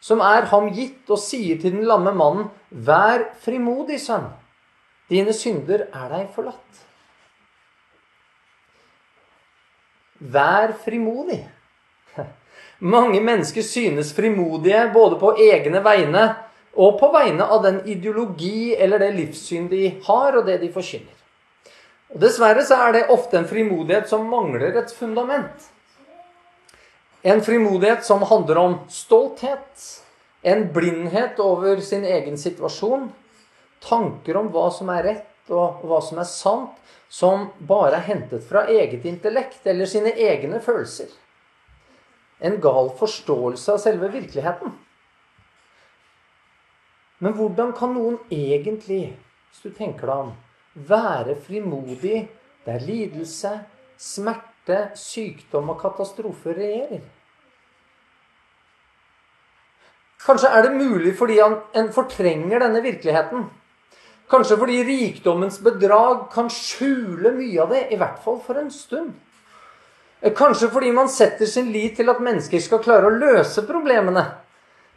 som 0.00 0.22
er 0.24 0.48
ham 0.48 0.70
gitt, 0.72 1.04
og 1.12 1.20
sier 1.20 1.60
til 1.60 1.76
den 1.76 1.86
lamme 1.88 2.14
mannen, 2.16 2.48
Vær 2.70 3.26
frimodig, 3.42 3.98
sønn. 4.00 4.28
Dine 5.10 5.34
synder 5.34 5.88
er 5.90 6.12
deg 6.12 6.28
forlatt. 6.34 6.84
Vær 10.20 10.76
frimodig. 10.84 11.40
Mange 12.80 13.20
mennesker 13.20 13.62
synes 13.62 14.14
frimodige 14.16 14.90
både 14.94 15.18
på 15.20 15.34
egne 15.36 15.82
vegne 15.84 16.22
og 16.72 16.94
på 17.00 17.10
vegne 17.12 17.44
av 17.44 17.60
den 17.66 17.82
ideologi 17.84 18.72
eller 18.72 19.02
det 19.02 19.10
livssyn 19.18 19.66
de 19.68 19.82
har, 20.06 20.38
og 20.38 20.46
det 20.46 20.56
de 20.62 20.70
forkynner. 20.72 21.16
Og 22.14 22.24
Dessverre 22.24 22.64
så 22.64 22.78
er 22.86 22.96
det 22.96 23.02
ofte 23.12 23.36
en 23.36 23.48
frimodighet 23.50 24.08
som 24.08 24.24
mangler 24.32 24.80
et 24.80 24.94
fundament. 24.96 25.68
En 27.20 27.44
frimodighet 27.44 28.00
som 28.06 28.24
handler 28.24 28.58
om 28.58 28.78
stolthet, 28.88 29.86
en 30.40 30.70
blindhet 30.72 31.36
over 31.36 31.84
sin 31.84 32.06
egen 32.08 32.40
situasjon, 32.40 33.10
tanker 33.84 34.40
om 34.40 34.48
hva 34.54 34.70
som 34.72 34.88
er 34.96 35.04
rett 35.04 35.52
og 35.52 35.84
hva 35.84 36.00
som 36.00 36.22
er 36.22 36.32
sant, 36.32 36.76
som 37.12 37.50
bare 37.60 37.98
er 37.98 38.08
hentet 38.08 38.46
fra 38.48 38.64
eget 38.70 39.04
intellekt 39.04 39.66
eller 39.68 39.90
sine 39.90 40.14
egne 40.16 40.62
følelser 40.64 41.10
en 42.40 42.60
gal 42.60 42.90
forståelse 42.98 43.74
av 43.74 43.82
selve 43.82 44.08
virkeligheten. 44.12 44.72
Men 47.20 47.36
hvordan 47.36 47.74
kan 47.76 47.92
noen 47.92 48.16
egentlig, 48.32 49.10
hvis 49.50 49.64
du 49.66 49.76
tenker 49.76 50.08
deg 50.08 50.24
om, 50.24 50.34
være 50.88 51.36
frimodig 51.44 52.24
der 52.64 52.84
lidelse, 52.84 53.58
smerte, 54.00 54.86
sykdom 54.96 55.72
og 55.74 55.80
katastrofer 55.82 56.56
regjerer? 56.56 57.02
Kanskje 60.20 60.50
er 60.52 60.66
det 60.66 60.76
mulig 60.76 61.14
fordi 61.16 61.38
en 61.40 61.92
fortrenger 61.92 62.60
denne 62.60 62.82
virkeligheten. 62.84 63.46
Kanskje 64.30 64.56
fordi 64.60 64.82
rikdommens 64.86 65.58
bedrag 65.64 66.28
kan 66.32 66.50
skjule 66.52 67.32
mye 67.34 67.62
av 67.64 67.72
det, 67.72 67.86
i 67.90 67.98
hvert 67.98 68.20
fall 68.24 68.38
for 68.44 68.60
en 68.60 68.70
stund. 68.70 69.16
Eh, 70.20 70.32
kanskje 70.32 70.68
fordi 70.68 70.92
man 70.92 71.08
setter 71.08 71.46
sin 71.46 71.72
lit 71.72 71.96
til 71.96 72.10
at 72.12 72.20
mennesker 72.20 72.60
skal 72.60 72.82
klare 72.84 73.08
å 73.08 73.16
løse 73.16 73.64
problemene. 73.68 74.24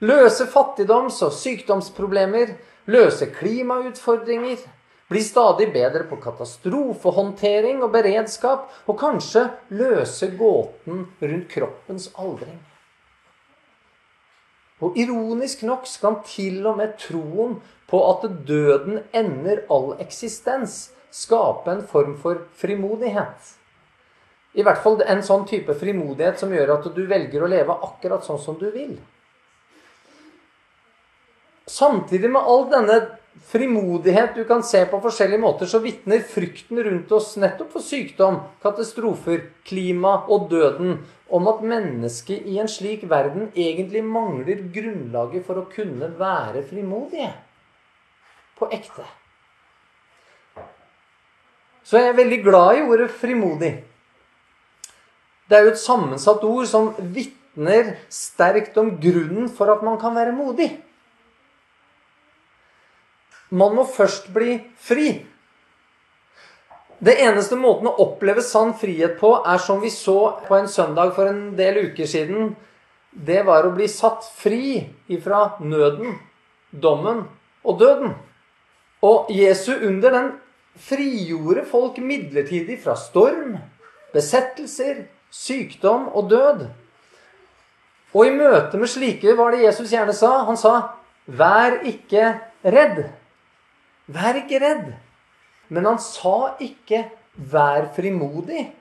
Løse 0.03 0.49
fattigdoms- 0.51 1.21
og 1.23 1.31
sykdomsproblemer, 1.31 2.57
løse 2.91 3.29
klimautfordringer, 3.31 4.59
bli 5.07 5.21
stadig 5.23 5.69
bedre 5.73 6.03
på 6.09 6.17
katastrofehåndtering 6.19 7.83
og 7.85 7.93
beredskap, 7.93 8.67
og 8.87 8.99
kanskje 8.99 9.45
løse 9.69 10.27
gåten 10.35 11.07
rundt 11.21 11.49
kroppens 11.53 12.09
aldring. 12.19 12.59
Og 14.83 14.97
ironisk 14.99 15.63
nok 15.63 15.87
skal 15.87 16.19
til 16.27 16.65
og 16.67 16.81
med 16.81 16.97
troen 16.99 17.61
på 17.87 18.03
at 18.09 18.27
døden 18.47 19.03
ender 19.15 19.63
all 19.71 19.93
eksistens, 20.03 20.91
skape 21.13 21.71
en 21.71 21.87
form 21.87 22.17
for 22.19 22.43
frimodighet. 22.59 23.53
I 24.53 24.63
hvert 24.65 24.83
fall 24.83 25.01
en 25.09 25.23
sånn 25.25 25.47
type 25.49 25.73
frimodighet 25.77 26.37
som 26.39 26.53
gjør 26.53 26.75
at 26.75 26.85
du 26.93 27.01
velger 27.09 27.41
å 27.41 27.49
leve 27.49 27.73
akkurat 27.87 28.25
sånn 28.25 28.41
som 28.41 28.57
du 28.59 28.67
vil. 28.73 28.95
Samtidig 31.69 32.29
med 32.29 32.43
all 32.43 32.67
denne 32.69 32.97
frimodighet 33.49 34.35
du 34.35 34.43
kan 34.45 34.61
se 34.63 34.83
på 34.85 34.99
forskjellige 35.01 35.41
måter, 35.41 35.69
så 35.69 35.79
vitner 35.81 36.21
frykten 36.27 36.81
rundt 36.85 37.11
oss 37.15 37.33
nettopp 37.41 37.71
for 37.73 37.85
sykdom, 37.85 38.41
katastrofer, 38.61 39.47
klima 39.65 40.19
og 40.29 40.49
døden 40.51 40.99
om 41.33 41.49
at 41.49 41.63
mennesket 41.65 42.45
i 42.49 42.59
en 42.61 42.69
slik 42.69 43.07
verden 43.09 43.49
egentlig 43.55 44.03
mangler 44.05 44.61
grunnlaget 44.75 45.47
for 45.47 45.63
å 45.63 45.67
kunne 45.71 46.11
være 46.19 46.61
frimodige. 46.69 47.31
På 48.59 48.69
ekte. 48.69 49.07
Så 51.83 51.99
jeg 51.99 52.13
er 52.13 52.21
veldig 52.21 52.39
glad 52.45 52.77
i 52.77 52.85
ordet 52.85 53.09
frimodig. 53.17 53.73
Det 55.49 55.57
er 55.57 55.67
jo 55.67 55.73
et 55.73 55.81
sammensatt 55.81 56.43
ord 56.47 56.67
som 56.69 56.93
vitner 57.15 57.95
sterkt 58.11 58.77
om 58.79 58.95
grunnen 59.01 59.49
for 59.51 59.71
at 59.73 59.83
man 59.85 59.99
kan 60.01 60.15
være 60.15 60.35
modig. 60.35 60.69
Man 63.53 63.75
må 63.77 63.85
først 63.85 64.31
bli 64.33 64.57
fri. 64.81 65.11
Det 67.03 67.17
eneste 67.19 67.57
måten 67.59 67.89
å 67.89 67.97
oppleve 68.01 68.41
sann 68.45 68.71
frihet 68.79 69.17
på, 69.19 69.35
er 69.45 69.59
som 69.61 69.81
vi 69.83 69.91
så 69.93 70.39
på 70.47 70.55
en 70.55 70.69
søndag 70.71 71.11
for 71.17 71.29
en 71.29 71.51
del 71.57 71.81
uker 71.89 72.07
siden. 72.09 72.53
Det 73.11 73.43
var 73.45 73.67
å 73.67 73.73
bli 73.75 73.89
satt 73.91 74.25
fri 74.39 74.79
ifra 75.11 75.59
nøden, 75.61 76.15
dommen 76.71 77.25
og 77.61 77.81
døden. 77.81 78.15
Og 79.03 79.29
Jesu 79.35 79.73
under 79.75 80.15
den 80.15 80.31
frigjorde 80.79 81.65
folk 81.69 81.99
midlertidig 82.01 82.79
fra 82.81 82.95
storm, 82.97 83.57
besettelser, 84.15 85.03
sykdom 85.33 86.07
og 86.13 86.29
død. 86.29 86.67
Og 88.13 88.27
i 88.27 88.35
møte 88.35 88.77
med 88.77 88.91
slike 88.91 89.33
var 89.37 89.53
det 89.53 89.63
Jesus 89.65 89.91
gjerne 89.93 90.13
sa. 90.13 90.43
Han 90.45 90.57
sa, 90.57 90.93
'Vær 91.25 91.81
ikke 91.87 92.39
redd'. 92.63 93.09
Vær 94.07 94.37
ikke 94.37 94.59
redd. 94.61 94.93
Men 95.69 95.85
han 95.85 95.99
sa 95.99 96.55
ikke 96.59 97.09
'vær 97.37 97.89
frimodig' 97.95 98.71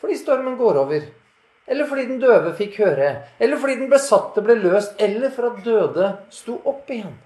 fordi 0.00 0.16
stormen 0.16 0.56
går 0.56 0.76
over. 0.76 1.00
Eller 1.66 1.86
fordi 1.86 2.04
den 2.06 2.20
døve 2.20 2.54
fikk 2.54 2.76
høre. 2.78 3.22
Eller 3.40 3.58
fordi 3.58 3.74
den 3.74 3.90
besatte 3.90 4.42
ble 4.42 4.54
løst. 4.54 4.92
Eller 4.98 5.30
for 5.30 5.50
at 5.50 5.64
døde 5.64 6.18
sto 6.30 6.60
opp 6.64 6.90
igjen. 6.90 7.16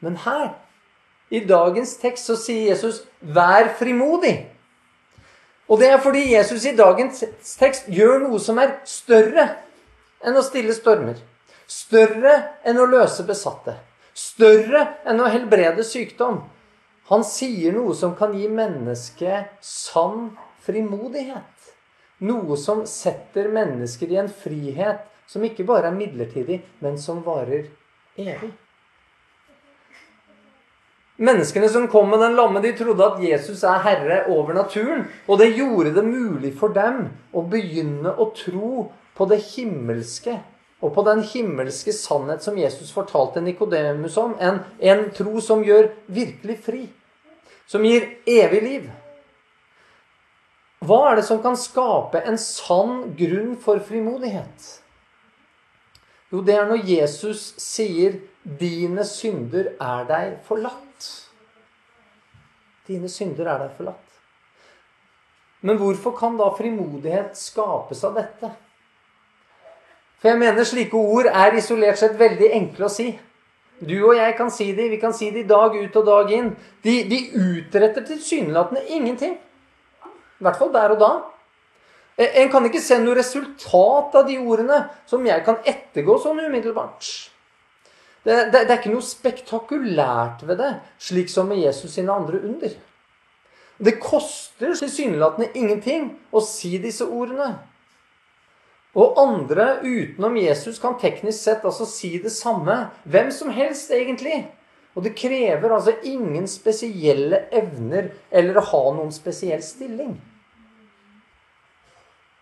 Men 0.00 0.16
her, 0.16 0.54
i 1.30 1.44
dagens 1.44 1.96
tekst, 1.96 2.26
så 2.26 2.36
sier 2.36 2.70
Jesus 2.72 3.04
'vær 3.22 3.76
frimodig'. 3.78 4.59
Og 5.70 5.78
det 5.78 5.90
er 5.92 6.00
fordi 6.02 6.32
Jesus 6.32 6.64
i 6.66 6.74
dagens 6.76 7.22
tekst 7.58 7.86
gjør 7.94 8.24
noe 8.24 8.40
som 8.42 8.58
er 8.58 8.80
større 8.88 9.46
enn 10.26 10.36
å 10.36 10.42
stille 10.42 10.74
stormer. 10.74 11.20
Større 11.70 12.34
enn 12.66 12.80
å 12.82 12.88
løse 12.90 13.22
besatte. 13.28 13.76
Større 14.14 14.82
enn 15.06 15.22
å 15.22 15.30
helbrede 15.30 15.84
sykdom. 15.86 16.42
Han 17.10 17.22
sier 17.26 17.74
noe 17.74 17.94
som 17.94 18.16
kan 18.18 18.34
gi 18.34 18.48
mennesket 18.50 19.62
sann 19.64 20.32
frimodighet. 20.66 21.70
Noe 22.26 22.58
som 22.60 22.82
setter 22.86 23.48
mennesker 23.54 24.10
i 24.10 24.18
en 24.20 24.28
frihet 24.42 25.06
som 25.30 25.46
ikke 25.46 25.64
bare 25.66 25.88
er 25.88 25.96
midlertidig, 25.96 26.58
men 26.82 26.98
som 26.98 27.22
varer 27.24 27.70
evig. 28.18 28.50
Menneskene 31.20 31.68
som 31.68 31.88
kom 31.92 32.08
med 32.08 32.22
den 32.22 32.36
lamme, 32.36 32.62
de 32.64 32.72
trodde 32.72 33.04
at 33.04 33.18
Jesus 33.20 33.60
er 33.68 33.82
herre 33.84 34.22
over 34.32 34.54
naturen. 34.56 35.04
Og 35.28 35.36
det 35.42 35.50
gjorde 35.52 35.92
det 35.92 36.04
mulig 36.06 36.54
for 36.56 36.72
dem 36.72 37.10
å 37.36 37.42
begynne 37.44 38.14
å 38.16 38.30
tro 38.36 38.86
på 39.18 39.26
det 39.28 39.42
himmelske. 39.50 40.38
Og 40.80 40.94
på 40.96 41.04
den 41.04 41.20
himmelske 41.28 41.92
sannhet 41.92 42.40
som 42.40 42.56
Jesus 42.56 42.88
fortalte 42.96 43.42
Nikodemus 43.44 44.16
om. 44.16 44.32
En, 44.40 44.62
en 44.80 45.10
tro 45.12 45.44
som 45.44 45.60
gjør 45.64 45.90
virkelig 46.08 46.56
fri. 46.64 46.82
Som 47.68 47.84
gir 47.84 48.08
evig 48.24 48.64
liv. 48.64 48.90
Hva 50.80 51.02
er 51.10 51.20
det 51.20 51.28
som 51.28 51.44
kan 51.44 51.58
skape 51.60 52.24
en 52.24 52.40
sann 52.40 53.10
grunn 53.18 53.58
for 53.60 53.84
frimodighet? 53.84 54.70
Jo, 56.32 56.40
det 56.40 56.56
er 56.56 56.68
når 56.70 56.86
Jesus 56.88 57.50
sier 57.60 58.22
'Dine 58.40 59.04
synder 59.04 59.74
er 59.76 60.06
deg 60.08 60.38
forlatt'. 60.48 60.89
Dine 62.90 63.10
synder 63.10 63.46
er 63.46 63.62
deg 63.62 63.76
forlatt. 63.78 64.06
Men 65.62 65.78
hvorfor 65.78 66.16
kan 66.16 66.38
da 66.40 66.48
frimodighet 66.56 67.36
skapes 67.38 68.02
av 68.08 68.16
dette? 68.16 68.50
For 70.20 70.32
jeg 70.32 70.40
mener 70.40 70.66
slike 70.68 70.96
ord 70.96 71.28
er 71.30 71.56
isolert 71.56 72.00
sett 72.00 72.16
veldig 72.18 72.50
enkle 72.56 72.88
å 72.88 72.92
si. 72.92 73.12
Du 73.80 73.94
og 74.02 74.16
jeg 74.18 74.34
kan 74.36 74.50
si 74.52 74.66
de, 74.76 74.90
vi 74.92 74.98
kan 75.00 75.14
si 75.16 75.30
de 75.32 75.46
dag 75.48 75.76
ut 75.76 75.94
og 75.96 76.08
dag 76.08 76.32
inn. 76.36 76.50
De, 76.84 76.96
de 77.08 77.20
utretter 77.40 78.04
tilsynelatende 78.08 78.82
ingenting. 78.92 79.38
I 79.40 80.44
hvert 80.44 80.60
fall 80.60 80.72
der 80.74 80.96
og 80.96 81.00
da. 81.00 81.12
En 82.20 82.50
kan 82.52 82.66
ikke 82.68 82.82
se 82.84 82.98
noe 83.00 83.16
resultat 83.16 84.16
av 84.20 84.26
de 84.28 84.36
ordene 84.40 84.82
som 85.08 85.24
jeg 85.24 85.44
kan 85.46 85.60
ettergå 85.64 86.18
sånn 86.20 86.42
umiddelbart. 86.42 87.08
Det, 88.24 88.36
det, 88.52 88.66
det 88.66 88.74
er 88.74 88.78
ikke 88.78 88.92
noe 88.92 89.06
spektakulært 89.06 90.44
ved 90.48 90.60
det, 90.60 90.74
slik 91.00 91.32
som 91.32 91.48
med 91.48 91.62
Jesus 91.62 91.94
sine 91.96 92.12
andre 92.12 92.42
under. 92.44 92.76
Det 93.80 93.96
koster 94.02 94.74
tilsynelatende 94.76 95.48
ingenting 95.56 96.10
å 96.36 96.42
si 96.44 96.74
disse 96.82 97.06
ordene. 97.08 97.54
Og 98.98 99.16
andre 99.22 99.78
utenom 99.80 100.36
Jesus 100.36 100.80
kan 100.82 100.98
teknisk 101.00 101.38
sett 101.38 101.64
altså 101.64 101.86
si 101.88 102.16
det 102.20 102.32
samme. 102.34 102.90
Hvem 103.08 103.30
som 103.32 103.52
helst, 103.54 103.92
egentlig. 103.94 104.42
Og 104.98 105.06
det 105.06 105.14
krever 105.16 105.72
altså 105.72 105.94
ingen 106.04 106.48
spesielle 106.50 107.44
evner 107.54 108.10
eller 108.30 108.58
å 108.58 108.66
ha 108.72 108.82
noen 108.96 109.14
spesiell 109.14 109.62
stilling. 109.62 110.16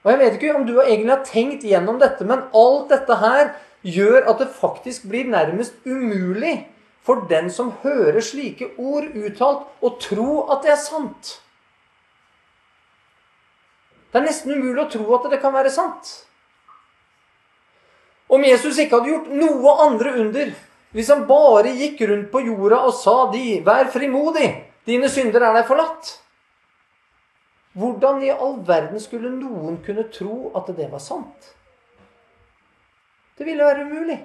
Og 0.03 0.11
Jeg 0.11 0.19
vet 0.23 0.37
ikke 0.39 0.55
om 0.57 0.65
du 0.65 0.79
egentlig 0.81 1.13
har 1.13 1.25
tenkt 1.27 1.65
gjennom 1.69 1.99
dette, 2.01 2.25
men 2.25 2.47
alt 2.57 2.89
dette 2.95 3.19
her 3.21 3.51
gjør 3.95 4.29
at 4.31 4.43
det 4.43 4.51
faktisk 4.55 5.09
blir 5.11 5.29
nærmest 5.31 5.75
umulig 5.87 6.69
for 7.09 7.25
den 7.31 7.49
som 7.51 7.73
hører 7.83 8.21
slike 8.21 8.75
ord 8.77 9.09
uttalt, 9.17 9.65
å 9.81 9.95
tro 10.03 10.45
at 10.53 10.65
det 10.67 10.75
er 10.75 10.81
sant. 10.83 11.39
Det 14.13 14.21
er 14.21 14.27
nesten 14.27 14.53
umulig 14.57 14.83
å 14.83 14.91
tro 14.93 15.07
at 15.17 15.29
det 15.33 15.41
kan 15.41 15.55
være 15.57 15.73
sant. 15.73 16.11
Om 18.29 18.45
Jesus 18.45 18.77
ikke 18.77 18.99
hadde 18.99 19.13
gjort 19.15 19.29
noe 19.33 19.75
andre 19.87 20.15
under, 20.21 20.53
hvis 20.93 21.09
han 21.13 21.25
bare 21.29 21.73
gikk 21.77 22.03
rundt 22.09 22.31
på 22.33 22.45
jorda 22.45 22.83
og 22.89 22.95
sa 22.97 23.31
de, 23.33 23.61
'Vær 23.65 23.89
frimodig, 23.93 24.49
dine 24.85 25.09
synder 25.09 25.45
er 25.49 25.55
deg 25.57 25.69
forlatt', 25.69 26.19
hvordan 27.73 28.23
i 28.25 28.31
all 28.33 28.59
verden 28.67 29.01
skulle 29.01 29.31
noen 29.31 29.79
kunne 29.85 30.09
tro 30.13 30.51
at 30.57 30.69
det 30.77 30.91
var 30.93 31.01
sant? 31.01 31.55
Det 33.39 33.47
ville 33.47 33.65
være 33.65 33.87
umulig. 33.87 34.19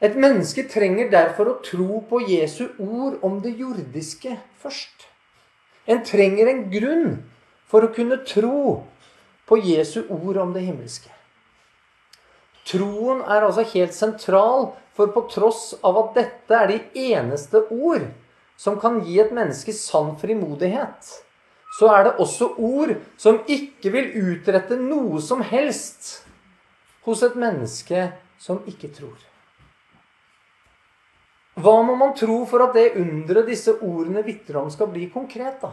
Et 0.00 0.16
menneske 0.16 0.64
trenger 0.72 1.10
derfor 1.12 1.50
å 1.50 1.58
tro 1.64 2.00
på 2.08 2.22
Jesu 2.24 2.70
ord 2.80 3.20
om 3.26 3.36
det 3.44 3.52
jordiske 3.60 4.38
først. 4.62 5.04
En 5.84 6.00
trenger 6.06 6.48
en 6.48 6.62
grunn 6.72 7.18
for 7.68 7.84
å 7.84 7.92
kunne 7.92 8.22
tro 8.24 8.80
på 9.44 9.58
Jesu 9.60 10.06
ord 10.08 10.40
om 10.40 10.54
det 10.56 10.64
himmelske. 10.64 11.12
Troen 12.70 13.20
er 13.24 13.44
altså 13.44 13.64
helt 13.74 13.96
sentral, 13.96 14.70
for 14.94 15.12
på 15.14 15.22
tross 15.32 15.74
av 15.86 15.96
at 16.00 16.16
dette 16.16 16.56
er 16.56 16.68
de 16.70 17.06
eneste 17.12 17.62
ord 17.72 18.04
som 18.60 18.76
kan 18.80 18.98
gi 19.06 19.16
et 19.22 19.32
menneske 19.32 19.72
sann 19.72 20.12
frimodighet, 20.20 21.12
så 21.80 21.88
er 21.96 22.04
det 22.04 22.18
også 22.20 22.50
ord 22.60 22.90
som 23.16 23.38
ikke 23.48 23.92
vil 23.94 24.10
utrette 24.20 24.76
noe 24.76 25.20
som 25.24 25.40
helst 25.40 26.18
hos 27.06 27.22
et 27.24 27.38
menneske 27.40 28.10
som 28.40 28.60
ikke 28.68 28.90
tror. 28.92 29.16
Hva 31.60 31.78
må 31.84 31.96
man 31.96 32.12
tro 32.16 32.42
for 32.48 32.66
at 32.66 32.76
det 32.76 32.98
underet 33.00 33.48
disse 33.48 33.72
ordene 33.80 34.20
vitner 34.26 34.60
om, 34.60 34.68
skal 34.72 34.92
bli 34.92 35.08
konkret, 35.12 35.56
da? 35.64 35.72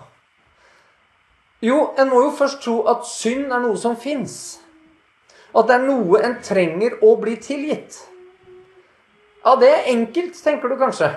Jo, 1.64 1.92
en 2.00 2.12
må 2.12 2.24
jo 2.24 2.32
først 2.38 2.64
tro 2.64 2.80
at 2.88 3.04
synd 3.10 3.52
er 3.52 3.64
noe 3.64 3.78
som 3.80 4.00
fins. 4.00 4.62
At 5.58 5.68
det 5.68 5.76
er 5.76 5.88
noe 5.90 6.22
en 6.24 6.40
trenger 6.44 7.00
å 7.04 7.16
bli 7.20 7.36
tilgitt. 7.42 8.00
Ja, 9.44 9.58
det 9.60 9.74
er 9.74 9.92
enkelt, 9.92 10.40
tenker 10.44 10.72
du 10.72 10.80
kanskje. 10.80 11.12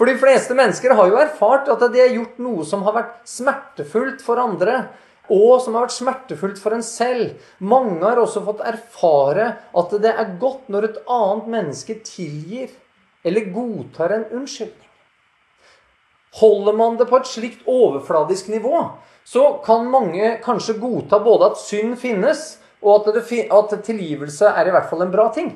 For 0.00 0.08
de 0.08 0.16
fleste 0.16 0.54
mennesker 0.56 0.94
har 0.96 1.10
jo 1.10 1.18
erfart 1.20 1.66
at 1.68 1.82
de 1.92 2.00
har 2.00 2.14
gjort 2.14 2.38
noe 2.40 2.64
som 2.64 2.86
har 2.86 2.94
vært 2.96 3.16
smertefullt 3.28 4.22
for 4.24 4.40
andre, 4.40 4.86
og 5.28 5.58
som 5.60 5.74
har 5.76 5.84
vært 5.84 5.92
smertefullt 5.92 6.56
for 6.56 6.72
en 6.72 6.84
selv. 6.86 7.34
Mange 7.60 8.00
har 8.00 8.16
også 8.16 8.40
fått 8.46 8.62
erfare 8.64 9.50
at 9.76 9.92
det 10.00 10.14
er 10.14 10.30
godt 10.40 10.70
når 10.72 10.86
et 10.86 11.02
annet 11.04 11.50
menneske 11.52 11.98
tilgir 12.08 12.72
eller 13.28 13.50
godtar 13.52 14.14
en 14.16 14.24
unnskyldning. 14.38 14.88
Holder 16.40 16.78
man 16.80 16.96
det 16.96 17.08
på 17.10 17.20
et 17.20 17.28
slikt 17.28 17.68
overfladisk 17.68 18.48
nivå, 18.54 18.80
så 19.20 19.44
kan 19.66 19.84
mange 19.92 20.32
kanskje 20.40 20.78
godta 20.80 21.20
både 21.20 21.50
at 21.52 21.60
synd 21.60 21.98
finnes, 22.00 22.54
og 22.80 23.04
at, 23.04 23.20
at 23.20 23.76
tilgivelse 23.84 24.48
er 24.48 24.64
i 24.64 24.72
hvert 24.72 24.88
fall 24.88 25.04
en 25.04 25.12
bra 25.12 25.28
ting. 25.36 25.52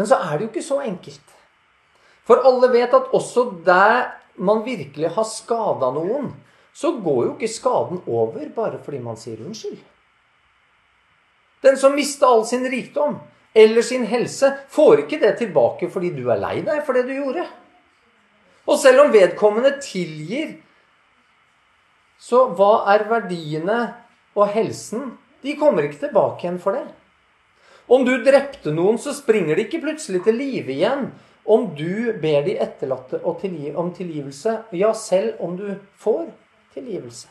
Men 0.00 0.08
så 0.08 0.16
er 0.24 0.38
det 0.38 0.46
jo 0.46 0.52
ikke 0.54 0.68
så 0.72 0.80
enkelt. 0.88 1.38
For 2.26 2.42
alle 2.46 2.70
vet 2.72 2.94
at 2.94 3.14
også 3.14 3.48
der 3.66 4.12
man 4.36 4.62
virkelig 4.64 5.10
har 5.16 5.26
skada 5.28 5.90
noen, 5.94 6.30
så 6.72 6.94
går 7.04 7.24
jo 7.24 7.32
ikke 7.34 7.52
skaden 7.52 8.00
over 8.06 8.46
bare 8.54 8.78
fordi 8.84 9.02
man 9.02 9.18
sier 9.20 9.42
unnskyld. 9.44 9.80
Den 11.62 11.76
som 11.78 11.94
mista 11.94 12.26
all 12.26 12.46
sin 12.48 12.64
rikdom 12.70 13.18
eller 13.54 13.84
sin 13.84 14.06
helse, 14.08 14.48
får 14.72 15.04
ikke 15.04 15.20
det 15.20 15.36
tilbake 15.42 15.90
fordi 15.92 16.10
du 16.16 16.24
er 16.32 16.40
lei 16.40 16.60
deg 16.64 16.80
for 16.86 16.96
det 16.96 17.04
du 17.06 17.12
gjorde. 17.18 17.44
Og 18.66 18.78
selv 18.78 19.04
om 19.04 19.12
vedkommende 19.12 19.74
tilgir, 19.82 20.56
så 22.22 22.46
hva 22.56 22.86
er 22.94 23.04
verdiene 23.10 23.78
og 24.38 24.48
helsen? 24.54 25.16
De 25.42 25.56
kommer 25.58 25.88
ikke 25.88 26.06
tilbake 26.06 26.46
igjen 26.46 26.60
for 26.62 26.78
det. 26.78 26.86
Om 27.92 28.06
du 28.06 28.14
drepte 28.24 28.72
noen, 28.72 28.96
så 29.02 29.12
springer 29.12 29.58
de 29.58 29.66
ikke 29.66 29.82
plutselig 29.82 30.22
til 30.24 30.38
live 30.38 30.72
igjen 30.72 31.10
om 31.44 31.74
du 31.74 32.12
ber 32.22 32.44
de 32.46 32.56
etterlatte 32.62 33.20
om 33.24 33.92
tilgivelse, 33.94 34.56
ja, 34.70 34.92
selv 34.94 35.40
om 35.42 35.56
du 35.56 35.74
får 35.98 36.28
tilgivelse. 36.74 37.28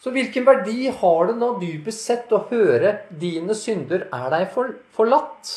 Så 0.00 0.12
hvilken 0.14 0.46
verdi 0.46 0.88
har 0.88 1.26
det 1.28 1.40
da 1.40 1.50
dypest 1.60 2.06
sett 2.06 2.30
å 2.32 2.46
høre 2.48 3.00
'dine 3.10 3.54
synder 3.56 4.06
er 4.08 4.30
deg 4.32 4.46
forlatt'? 4.96 5.50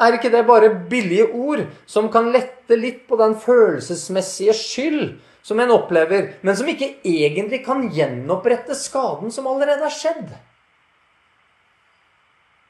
Er 0.00 0.16
ikke 0.16 0.30
det 0.32 0.46
bare 0.48 0.70
billige 0.88 1.26
ord 1.28 1.66
som 1.86 2.08
kan 2.12 2.30
lette 2.32 2.76
litt 2.76 3.04
på 3.08 3.18
den 3.20 3.34
følelsesmessige 3.36 4.54
skyld 4.56 5.18
som 5.42 5.60
en 5.60 5.74
opplever, 5.74 6.38
men 6.40 6.56
som 6.56 6.68
ikke 6.68 6.94
egentlig 7.04 7.60
kan 7.66 7.90
gjenopprette 7.92 8.74
skaden 8.78 9.30
som 9.30 9.46
allerede 9.50 9.84
er 9.84 9.92
skjedd? 9.92 10.32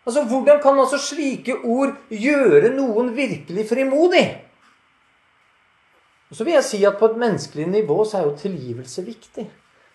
Altså, 0.07 0.25
Hvordan 0.25 0.63
kan 0.63 0.79
altså 0.79 0.99
slike 0.99 1.57
ord 1.65 1.95
gjøre 2.11 2.73
noen 2.75 3.13
virkelig 3.17 3.69
frimodig? 3.69 4.27
Og 6.31 6.37
så 6.37 6.45
vil 6.45 6.57
jeg 6.57 6.65
si 6.65 6.85
at 6.85 6.99
På 6.99 7.11
et 7.13 7.19
menneskelig 7.21 7.67
nivå 7.67 8.05
så 8.05 8.19
er 8.19 8.23
jo 8.23 8.37
tilgivelse 8.37 9.05
viktig. 9.07 9.51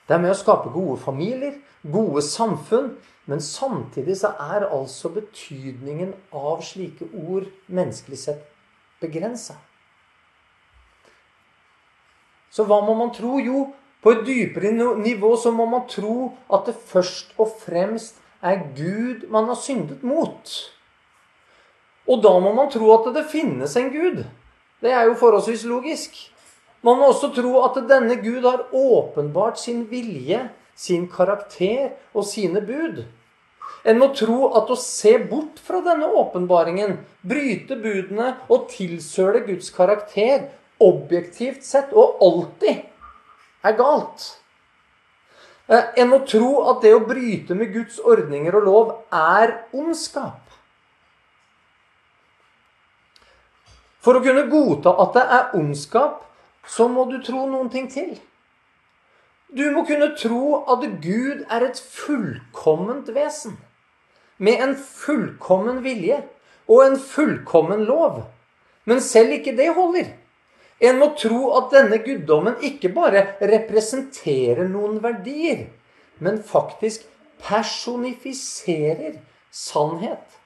Det 0.07 0.15
er 0.15 0.21
med 0.23 0.31
å 0.31 0.39
skape 0.39 0.71
gode 0.71 0.99
familier, 1.01 1.57
gode 1.83 2.21
samfunn. 2.23 2.93
Men 3.27 3.41
samtidig 3.43 4.15
så 4.21 4.29
er 4.39 4.69
altså 4.71 5.09
betydningen 5.11 6.13
av 6.31 6.61
slike 6.63 7.09
ord 7.11 7.49
menneskelig 7.67 8.19
sett 8.21 8.45
begrensa. 9.01 9.57
Så 12.49 12.63
hva 12.63 12.79
må 12.85 12.95
man 12.95 13.11
tro? 13.11 13.35
Jo, 13.43 13.65
på 14.01 14.13
et 14.15 14.23
dypere 14.25 14.71
nivå 15.01 15.33
så 15.35 15.51
må 15.51 15.65
man 15.67 15.83
tro 15.91 16.31
at 16.53 16.69
det 16.69 16.77
først 16.87 17.35
og 17.35 17.51
fremst 17.65 18.21
er 18.41 18.63
Gud 18.77 19.27
man 19.33 19.49
har 19.49 19.59
syndet 19.59 20.03
mot. 20.03 20.53
Og 22.07 22.23
da 22.23 22.33
må 22.39 22.53
man 22.55 22.71
tro 22.71 22.89
at 22.95 23.09
det 23.15 23.27
finnes 23.31 23.75
en 23.79 23.91
Gud. 23.91 24.23
Det 24.81 24.93
er 24.93 25.09
jo 25.09 25.17
forholdsvis 25.19 25.65
logisk. 25.67 26.17
Man 26.85 26.99
må 26.99 27.09
også 27.11 27.31
tro 27.35 27.57
at 27.65 27.79
denne 27.89 28.19
Gud 28.21 28.45
har 28.45 28.67
åpenbart 28.71 29.59
sin 29.59 29.87
vilje, 29.89 30.49
sin 30.75 31.07
karakter 31.09 31.97
og 32.13 32.27
sine 32.29 32.61
bud. 32.61 33.03
En 33.87 33.99
må 33.99 34.11
tro 34.15 34.51
at 34.57 34.69
å 34.71 34.77
se 34.79 35.15
bort 35.29 35.59
fra 35.63 35.81
denne 35.85 36.09
åpenbaringen, 36.19 36.97
bryte 37.27 37.77
budene 37.81 38.33
og 38.51 38.67
tilsøle 38.71 39.43
Guds 39.47 39.71
karakter 39.73 40.49
objektivt 40.83 41.65
sett 41.65 41.93
og 41.97 42.21
alltid 42.23 42.83
er 43.65 43.77
galt. 43.79 44.27
Eh, 45.67 45.83
en 45.99 46.11
må 46.11 46.21
tro 46.27 46.51
at 46.71 46.83
det 46.83 46.93
å 46.95 47.03
bryte 47.03 47.55
med 47.57 47.73
Guds 47.73 47.99
ordninger 47.99 48.55
og 48.55 48.67
lov 48.67 48.93
er 49.11 49.57
ondskap. 49.75 50.39
For 53.99 54.15
å 54.15 54.23
kunne 54.23 54.47
godta 54.47 54.93
at 55.03 55.17
det 55.17 55.25
er 55.35 55.57
ondskap, 55.59 56.21
så 56.67 56.87
må 56.91 57.03
du 57.11 57.17
tro 57.23 57.43
noen 57.49 57.67
ting 57.71 57.89
til. 57.91 58.15
Du 59.51 59.65
må 59.71 59.83
kunne 59.87 60.13
tro 60.19 60.61
at 60.71 60.83
Gud 61.03 61.43
er 61.51 61.65
et 61.67 61.79
fullkomment 61.79 63.11
vesen. 63.15 63.57
Med 64.37 64.63
en 64.63 64.75
fullkommen 64.75 65.81
vilje 65.83 66.21
og 66.67 66.83
en 66.85 66.97
fullkommen 66.99 67.85
lov. 67.87 68.25
Men 68.87 69.01
selv 69.03 69.35
ikke 69.39 69.55
det 69.57 69.73
holder. 69.75 70.11
En 70.79 70.99
må 71.01 71.09
tro 71.17 71.53
at 71.57 71.71
denne 71.73 71.97
guddommen 72.05 72.59
ikke 72.65 72.91
bare 72.93 73.23
representerer 73.41 74.67
noen 74.69 74.99
verdier, 75.01 75.65
men 76.21 76.37
faktisk 76.45 77.07
personifiserer 77.41 79.17
sannhet, 79.53 80.37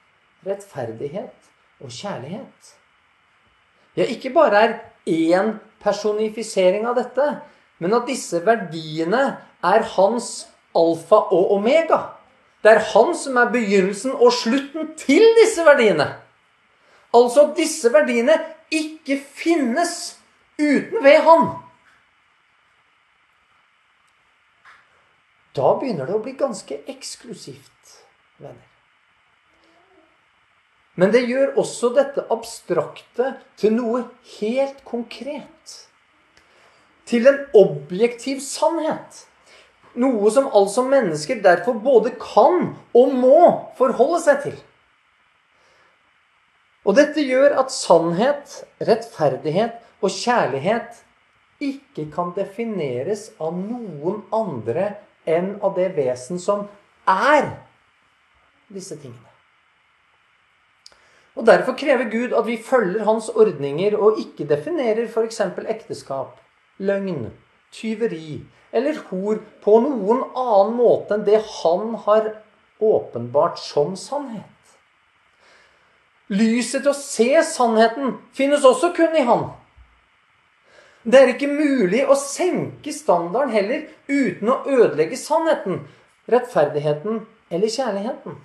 rettferdighet 0.46 1.82
og 1.82 1.92
kjærlighet. 1.92 2.72
Ja, 3.96 4.06
ikke 4.08 4.32
bare 4.32 4.62
er 4.62 4.74
én 5.08 5.56
personifisering 5.82 6.86
av 6.88 6.96
dette, 6.96 7.28
men 7.82 7.92
at 7.96 8.08
disse 8.08 8.40
verdiene 8.46 9.22
er 9.62 9.86
hans 9.96 10.46
alfa 10.76 11.26
og 11.34 11.52
omega. 11.58 12.00
Det 12.62 12.72
er 12.72 12.84
han 12.94 13.12
som 13.18 13.36
er 13.36 13.50
begynnelsen 13.52 14.14
og 14.14 14.32
slutten 14.32 14.94
til 14.96 15.24
disse 15.40 15.64
verdiene. 15.66 16.08
Altså 17.12 17.48
at 17.48 17.56
disse 17.58 17.90
verdiene 17.92 18.38
ikke 18.72 19.18
finnes 19.20 20.21
uten 20.58 21.04
ved 21.04 21.20
han. 21.26 21.48
Da 25.52 25.74
begynner 25.76 26.08
det 26.08 26.16
å 26.16 26.22
bli 26.24 26.32
ganske 26.38 26.78
eksklusivt, 26.88 27.96
venner. 28.40 28.68
Men 30.96 31.12
det 31.12 31.24
gjør 31.24 31.56
også 31.60 31.92
dette 31.96 32.24
abstrakte 32.32 33.34
til 33.60 33.76
noe 33.76 34.04
helt 34.38 34.82
konkret. 34.88 35.76
Til 37.08 37.28
en 37.28 37.38
objektiv 37.58 38.42
sannhet. 38.44 39.24
Noe 40.00 40.30
som 40.32 40.48
altså 40.56 40.84
mennesker 40.88 41.40
derfor 41.44 41.76
både 41.84 42.14
kan 42.20 42.74
og 42.96 43.16
må 43.16 43.40
forholde 43.76 44.20
seg 44.24 44.44
til. 44.44 44.60
Og 46.88 46.96
dette 46.98 47.24
gjør 47.24 47.58
at 47.60 47.72
sannhet, 47.72 48.62
rettferdighet 48.82 49.81
og 50.02 50.10
kjærlighet 50.10 51.02
ikke 51.62 52.08
kan 52.14 52.32
defineres 52.36 53.28
av 53.40 53.54
noen 53.54 54.22
andre 54.34 54.92
enn 55.28 55.54
av 55.62 55.76
det 55.78 55.92
vesen 55.96 56.40
som 56.42 56.66
er 57.08 57.52
disse 58.72 58.96
tingene. 58.98 59.30
Og 61.38 61.46
Derfor 61.48 61.76
krever 61.78 62.10
Gud 62.12 62.34
at 62.36 62.44
vi 62.46 62.58
følger 62.60 63.06
hans 63.08 63.30
ordninger 63.32 63.94
og 63.96 64.18
ikke 64.20 64.44
definerer 64.50 65.06
f.eks. 65.06 65.40
ekteskap, 65.40 66.34
løgn, 66.78 67.30
tyveri 67.72 68.42
eller 68.72 68.98
hor 69.08 69.40
på 69.64 69.78
noen 69.84 70.26
annen 70.36 70.74
måte 70.76 71.16
enn 71.16 71.24
det 71.24 71.40
han 71.62 71.94
har 72.04 72.34
åpenbart 72.82 73.60
som 73.62 73.94
sannhet. 73.96 74.48
Lyset 76.32 76.82
til 76.82 76.92
å 76.92 76.96
se 76.96 77.30
sannheten 77.44 78.16
finnes 78.36 78.64
også 78.64 78.92
kun 78.96 79.16
i 79.16 79.24
Han. 79.28 79.50
Det 81.02 81.18
er 81.18 81.32
ikke 81.32 81.50
mulig 81.50 82.04
å 82.06 82.14
senke 82.18 82.94
standarden 82.94 83.50
heller 83.54 83.86
uten 84.06 84.52
å 84.52 84.60
ødelegge 84.70 85.18
sannheten, 85.18 85.80
rettferdigheten 86.30 87.24
eller 87.50 87.72
kjærligheten. 87.74 88.36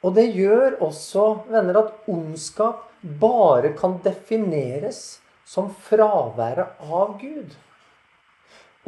Og 0.00 0.14
det 0.16 0.26
gjør 0.32 0.78
også, 0.84 1.24
venner, 1.52 1.80
at 1.80 2.08
ondskap 2.08 2.86
bare 3.20 3.72
kan 3.76 3.98
defineres 4.04 5.20
som 5.48 5.72
fraværet 5.88 6.80
av 6.84 7.16
Gud. 7.20 7.56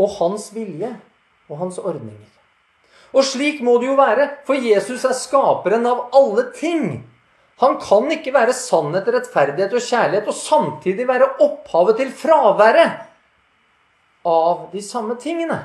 Og 0.01 0.15
hans 0.21 0.49
vilje 0.55 0.95
og 1.51 1.59
hans 1.61 1.81
ordninger. 1.81 2.29
Og 3.13 3.27
slik 3.29 3.61
må 3.65 3.77
det 3.81 3.91
jo 3.91 3.97
være, 3.99 4.29
for 4.49 4.57
Jesus 4.57 5.05
er 5.05 5.17
skaperen 5.17 5.85
av 5.89 6.07
alle 6.17 6.47
ting. 6.57 7.03
Han 7.61 7.77
kan 7.81 8.09
ikke 8.11 8.33
være 8.35 8.55
sannhet, 8.57 9.09
rettferdighet 9.13 9.75
og 9.77 9.85
kjærlighet 9.85 10.31
og 10.31 10.39
samtidig 10.39 11.07
være 11.09 11.29
opphavet 11.45 12.01
til 12.01 12.11
fraværet 12.17 13.05
av 14.27 14.69
de 14.73 14.83
samme 14.83 15.19
tingene. 15.21 15.59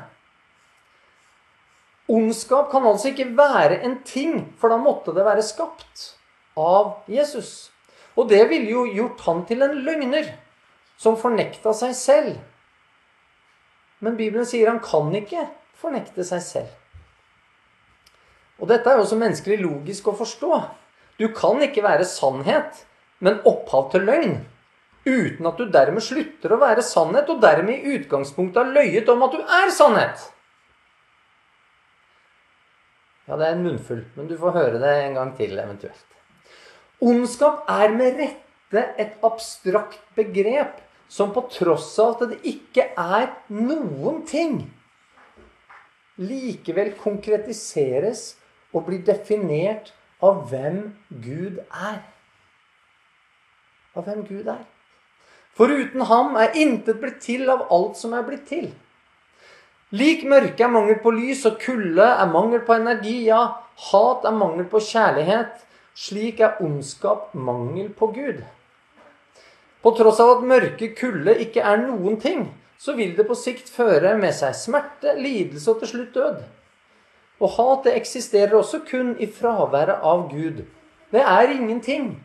Ondskap 2.08 2.70
kan 2.72 2.86
altså 2.88 3.12
ikke 3.12 3.32
være 3.38 3.82
en 3.84 3.98
ting, 4.08 4.54
for 4.60 4.72
da 4.72 4.78
måtte 4.80 5.16
det 5.16 5.26
være 5.28 5.44
skapt 5.44 6.14
av 6.58 7.02
Jesus. 7.12 7.72
Og 8.18 8.30
det 8.32 8.46
ville 8.50 8.72
jo 8.72 8.86
gjort 8.88 9.26
han 9.28 9.44
til 9.50 9.66
en 9.66 9.76
løgner 9.86 10.32
som 10.98 11.18
fornekta 11.20 11.74
seg 11.78 11.94
selv. 11.98 12.38
Men 14.00 14.18
Bibelen 14.18 14.46
sier 14.48 14.70
han 14.72 14.82
kan 14.84 15.12
ikke 15.18 15.48
fornekte 15.78 16.26
seg 16.26 16.44
selv. 16.46 16.74
Og 18.58 18.70
dette 18.72 18.90
er 18.90 18.98
jo 18.98 19.06
også 19.06 19.20
menneskelig 19.20 19.60
logisk 19.62 20.08
å 20.10 20.16
forstå. 20.18 20.52
Du 21.18 21.28
kan 21.34 21.62
ikke 21.66 21.84
være 21.86 22.06
sannhet, 22.06 22.84
men 23.20 23.42
opphav 23.50 23.90
til 23.94 24.06
løgn. 24.06 24.38
Uten 25.08 25.48
at 25.48 25.60
du 25.60 25.70
dermed 25.72 26.04
slutter 26.04 26.54
å 26.54 26.60
være 26.62 26.84
sannhet, 26.86 27.30
og 27.32 27.42
dermed 27.42 27.80
i 27.80 27.96
utgangspunktet 27.98 28.60
har 28.60 28.74
løyet 28.76 29.10
om 29.10 29.24
at 29.26 29.38
du 29.38 29.40
er 29.42 29.72
sannhet. 29.74 30.26
Ja, 33.28 33.36
det 33.36 33.48
er 33.48 33.56
en 33.58 33.64
munnfull, 33.66 34.04
men 34.16 34.28
du 34.30 34.38
får 34.40 34.56
høre 34.56 34.82
det 34.84 34.92
en 35.04 35.18
gang 35.18 35.34
til 35.36 35.58
eventuelt. 35.60 36.06
Ondskap 37.04 37.66
er 37.70 37.92
med 37.94 38.22
rette 38.22 38.84
et 39.00 39.18
abstrakt 39.26 40.00
begrep 40.18 40.80
som 41.12 41.34
på 41.36 41.44
tross 41.52 41.92
av 42.04 42.16
at 42.16 42.34
det 42.34 42.40
ikke 42.52 42.90
er 42.98 43.30
noen 43.54 44.24
ting, 44.28 44.62
likevel 46.18 46.96
konkretiseres 46.98 48.32
og 48.74 48.88
blir 48.88 49.04
definert 49.06 49.94
av 50.24 50.48
hvem 50.50 50.82
Gud 51.24 51.60
er. 51.68 52.02
Av 53.98 54.08
hvem 54.08 54.24
Gud 54.28 54.50
er. 54.50 54.66
For 55.58 55.74
uten 55.74 56.04
ham 56.10 56.36
er 56.38 56.58
intet 56.58 57.00
blitt 57.02 57.22
til 57.26 57.48
av 57.50 57.66
alt 57.74 57.98
som 57.98 58.14
er 58.14 58.26
blitt 58.26 58.46
til. 58.50 58.70
Lik 59.96 60.26
mørke 60.28 60.66
er 60.66 60.74
mangel 60.74 61.00
på 61.02 61.14
lys, 61.16 61.46
og 61.48 61.62
kulde 61.64 62.04
er 62.04 62.28
mangel 62.30 62.62
på 62.68 62.76
energi. 62.76 63.22
Ja, 63.30 63.64
hat 63.90 64.28
er 64.28 64.36
mangel 64.36 64.68
på 64.70 64.82
kjærlighet. 64.84 65.64
Slik 65.98 66.44
er 66.46 66.60
ondskap 66.62 67.32
mangel 67.34 67.90
på 67.90 68.12
Gud. 68.14 68.44
På 69.82 69.94
tross 69.98 70.20
av 70.22 70.36
at 70.36 70.46
mørke, 70.46 70.92
kulde 70.98 71.38
ikke 71.42 71.64
er 71.66 71.80
noen 71.80 72.20
ting, 72.22 72.50
så 72.78 72.94
vil 72.98 73.16
det 73.18 73.26
på 73.26 73.38
sikt 73.38 73.72
føre 73.72 74.14
med 74.20 74.36
seg 74.36 74.54
smerte, 74.58 75.16
lidelse 75.18 75.72
og 75.72 75.82
til 75.82 75.94
slutt 75.94 76.14
død. 76.18 76.44
Og 77.40 77.54
hat 77.58 77.86
det 77.86 77.98
eksisterer 78.00 78.56
også 78.58 78.82
kun 78.88 79.16
i 79.22 79.28
fraværet 79.30 80.02
av 80.02 80.28
Gud. 80.32 80.64
Det 81.12 81.22
er 81.22 81.54
ingenting, 81.54 82.16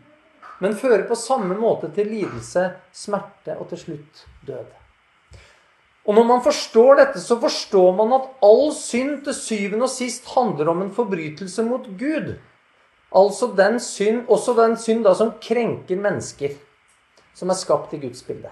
men 0.60 0.76
fører 0.78 1.04
på 1.08 1.18
samme 1.18 1.56
måte 1.58 1.90
til 1.94 2.08
lidelse, 2.10 2.70
smerte 2.92 3.58
og 3.58 3.68
til 3.72 3.82
slutt 3.82 4.24
død. 4.46 4.70
Og 6.02 6.16
når 6.16 6.24
man 6.26 6.42
forstår 6.42 6.96
dette, 6.98 7.20
så 7.22 7.36
forstår 7.40 7.92
man 7.98 8.14
at 8.16 8.30
all 8.42 8.72
synd 8.74 9.20
til 9.26 9.36
syvende 9.36 9.86
og 9.86 9.92
sist 9.92 10.26
handler 10.34 10.72
om 10.72 10.82
en 10.82 10.94
forbrytelse 10.94 11.62
mot 11.66 11.86
Gud. 11.98 12.32
Altså 13.14 13.52
den 13.56 13.78
synd, 13.80 14.24
også 14.28 14.56
den 14.58 14.74
synd 14.80 15.04
da, 15.04 15.12
som 15.14 15.34
krenker 15.42 16.00
mennesker, 16.00 16.56
som 17.36 17.52
er 17.52 17.60
skapt 17.60 17.94
i 17.94 18.00
Guds 18.02 18.24
bilde. 18.26 18.50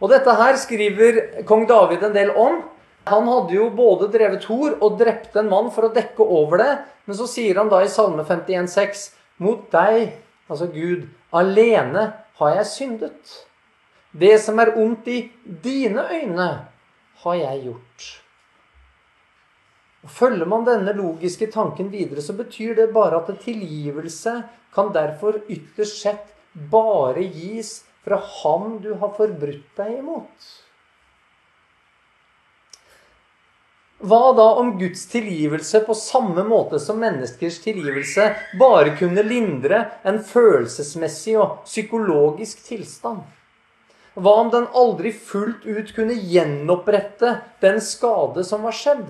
Og 0.00 0.12
dette 0.12 0.34
her 0.36 0.58
skriver 0.60 1.20
kong 1.48 1.64
David 1.68 2.04
en 2.04 2.14
del 2.14 2.30
om. 2.36 2.60
Han 3.06 3.28
hadde 3.30 3.54
jo 3.54 3.68
både 3.70 4.08
drevet 4.10 4.44
hor 4.50 4.76
og 4.82 4.98
drept 4.98 5.36
en 5.38 5.50
mann 5.50 5.70
for 5.74 5.86
å 5.86 5.94
dekke 5.94 6.26
over 6.26 6.62
det. 6.62 6.72
Men 7.06 7.18
så 7.18 7.28
sier 7.30 7.60
han 7.60 7.70
da 7.70 7.84
i 7.84 7.90
Salme 7.90 8.24
51,6.: 8.26 9.10
Mot 9.42 9.68
deg, 9.70 10.16
altså 10.50 10.66
Gud, 10.72 11.06
alene 11.30 12.08
har 12.40 12.54
jeg 12.58 12.70
syndet. 12.72 13.36
Det 14.16 14.34
som 14.42 14.58
er 14.58 14.74
ondt 14.80 15.06
i 15.12 15.18
dine 15.44 16.06
øyne, 16.10 16.48
har 17.22 17.36
jeg 17.36 17.62
gjort? 17.68 18.06
Og 20.06 20.12
Følger 20.16 20.48
man 20.48 20.66
denne 20.66 20.94
logiske 20.96 21.50
tanken 21.52 21.90
videre, 21.92 22.22
så 22.22 22.34
betyr 22.36 22.74
det 22.78 22.92
bare 22.94 23.18
at 23.20 23.32
tilgivelse 23.42 24.36
kan 24.74 24.92
derfor 24.94 25.40
ytterst 25.50 26.02
sett 26.02 26.30
bare 26.70 27.24
gis 27.26 27.80
fra 28.06 28.20
ham 28.42 28.78
du 28.82 28.94
har 29.00 29.14
forbrutt 29.18 29.66
deg 29.78 29.98
imot. 29.98 30.52
Hva 33.98 34.32
da 34.36 34.44
om 34.60 34.74
Guds 34.78 35.06
tilgivelse 35.08 35.80
på 35.86 35.94
samme 35.96 36.44
måte 36.44 36.78
som 36.80 36.98
menneskers 37.00 37.56
tilgivelse 37.64 38.26
bare 38.60 38.92
kunne 38.98 39.24
lindre 39.24 39.86
en 40.04 40.20
følelsesmessig 40.20 41.38
og 41.40 41.62
psykologisk 41.64 42.60
tilstand? 42.66 43.24
Hva 44.16 44.34
om 44.42 44.52
den 44.52 44.68
aldri 44.76 45.12
fullt 45.12 45.64
ut 45.64 45.94
kunne 45.96 46.16
gjenopprette 46.16 47.38
den 47.64 47.80
skade 47.80 48.44
som 48.44 48.68
var 48.68 48.76
skjedd? 48.76 49.08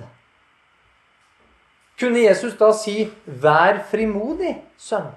Kunne 1.98 2.22
Jesus 2.22 2.54
da 2.58 2.72
si 2.72 3.10
'vær 3.26 3.82
frimodig, 3.90 4.56
sønn'? 4.78 5.14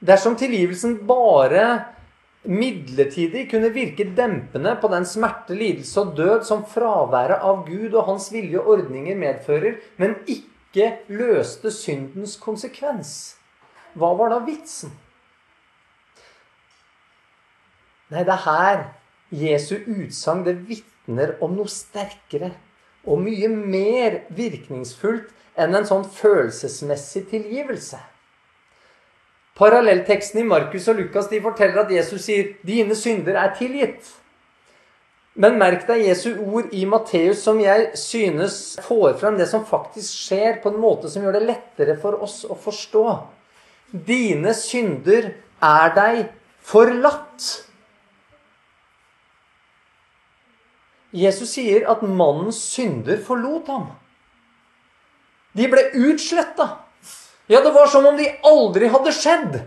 Dersom 0.00 0.36
tilgivelsen 0.36 1.06
bare 1.06 1.84
midlertidig 2.46 3.48
kunne 3.50 3.70
virke 3.74 4.06
dempende 4.16 4.74
på 4.80 4.90
den 4.92 5.06
smerte, 5.06 5.56
lidelse 5.58 6.00
og 6.00 6.14
død 6.16 6.44
som 6.46 6.64
fraværet 6.68 7.42
av 7.42 7.64
Gud 7.66 7.94
og 7.94 8.06
hans 8.12 8.30
vilje 8.32 8.60
og 8.60 8.70
ordninger 8.76 9.18
medfører, 9.18 9.80
men 9.96 10.16
ikke 10.26 10.92
løste 11.08 11.72
syndens 11.74 12.36
konsekvens, 12.40 13.36
hva 13.98 14.12
var 14.18 14.32
da 14.34 14.42
vitsen? 14.46 14.92
Nei, 18.08 18.22
det 18.24 18.32
er 18.32 18.44
her 18.46 18.84
Jesu 19.34 19.74
utsagn 19.76 20.46
det 20.46 20.54
vitner 20.68 21.34
om 21.44 21.58
noe 21.58 21.68
sterkere 21.68 22.54
og 23.08 23.20
mye 23.20 23.50
mer 23.52 24.22
virkningsfullt 24.32 25.34
enn 25.58 25.74
en 25.76 25.88
sånn 25.88 26.06
følelsesmessig 26.06 27.26
tilgivelse. 27.32 27.98
Parallellteksten 29.58 30.40
i 30.40 30.46
Markus 30.46 30.86
og 30.88 31.00
Lukas 31.00 31.26
de 31.32 31.40
forteller 31.42 31.82
at 31.82 31.90
Jesus 31.90 32.28
sier 32.28 32.54
'dine 32.62 32.94
synder 32.94 33.34
er 33.34 33.54
tilgitt'. 33.58 34.14
Men 35.34 35.58
merk 35.58 35.86
deg 35.86 36.02
Jesu 36.06 36.32
ord 36.34 36.72
i 36.74 36.84
Matteus, 36.84 37.42
som 37.42 37.60
jeg 37.62 37.90
synes 37.94 38.78
får 38.82 39.18
frem 39.20 39.36
det 39.38 39.48
som 39.48 39.66
faktisk 39.66 40.10
skjer, 40.10 40.58
på 40.62 40.72
en 40.72 40.80
måte 40.82 41.10
som 41.10 41.22
gjør 41.22 41.38
det 41.38 41.46
lettere 41.46 41.94
for 42.00 42.22
oss 42.22 42.44
å 42.44 42.56
forstå. 42.58 43.04
Dine 43.92 44.54
synder 44.54 45.30
er 45.62 45.94
deg 45.94 46.24
forlatt. 46.58 47.46
Jesus 51.14 51.54
sier 51.54 51.86
at 51.88 52.02
mannens 52.02 52.58
synder 52.74 53.22
forlot 53.22 53.70
ham. 53.70 53.86
De 55.54 55.70
ble 55.70 55.86
utsletta. 55.94 56.87
Ja, 57.48 57.62
det 57.64 57.72
var 57.72 57.88
som 57.88 58.06
om 58.06 58.16
de 58.16 58.28
aldri 58.44 58.90
hadde 58.92 59.12
skjedd. 59.16 59.58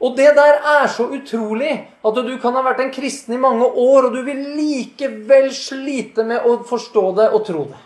Og 0.00 0.16
det 0.16 0.30
der 0.38 0.62
er 0.64 0.86
så 0.88 1.04
utrolig 1.12 1.74
at 1.76 2.20
du 2.24 2.32
kan 2.40 2.56
ha 2.56 2.62
vært 2.64 2.80
en 2.80 2.92
kristen 2.94 3.36
i 3.36 3.40
mange 3.40 3.66
år, 3.68 4.08
og 4.08 4.16
du 4.16 4.22
vil 4.24 4.40
likevel 4.56 5.50
slite 5.52 6.24
med 6.24 6.46
å 6.48 6.56
forstå 6.64 7.04
det 7.18 7.28
og 7.36 7.44
tro 7.44 7.66
det. 7.68 7.80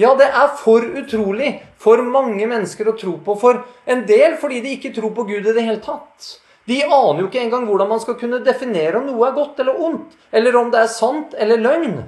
Ja, 0.00 0.14
det 0.16 0.30
er 0.32 0.54
for 0.56 0.80
utrolig 0.80 1.50
for 1.76 2.00
mange 2.00 2.46
mennesker 2.48 2.88
å 2.88 2.96
tro 2.96 3.18
på. 3.20 3.36
For 3.36 3.60
en 3.84 4.06
del 4.08 4.38
fordi 4.40 4.62
de 4.64 4.72
ikke 4.78 4.94
tror 4.96 5.12
på 5.12 5.26
Gud 5.28 5.44
i 5.44 5.52
det 5.52 5.66
hele 5.66 5.82
tatt. 5.84 6.38
De 6.64 6.78
aner 6.86 7.20
jo 7.20 7.28
ikke 7.28 7.42
engang 7.42 7.66
hvordan 7.68 7.90
man 7.90 8.00
skal 8.00 8.16
kunne 8.16 8.40
definere 8.46 8.96
om 8.96 9.10
noe 9.10 9.28
er 9.28 9.36
godt 9.36 9.60
eller 9.60 9.84
ondt, 9.84 10.16
eller 10.32 10.56
om 10.56 10.72
det 10.72 10.80
er 10.80 10.92
sant 10.94 11.36
eller 11.36 11.60
løgn. 11.60 11.98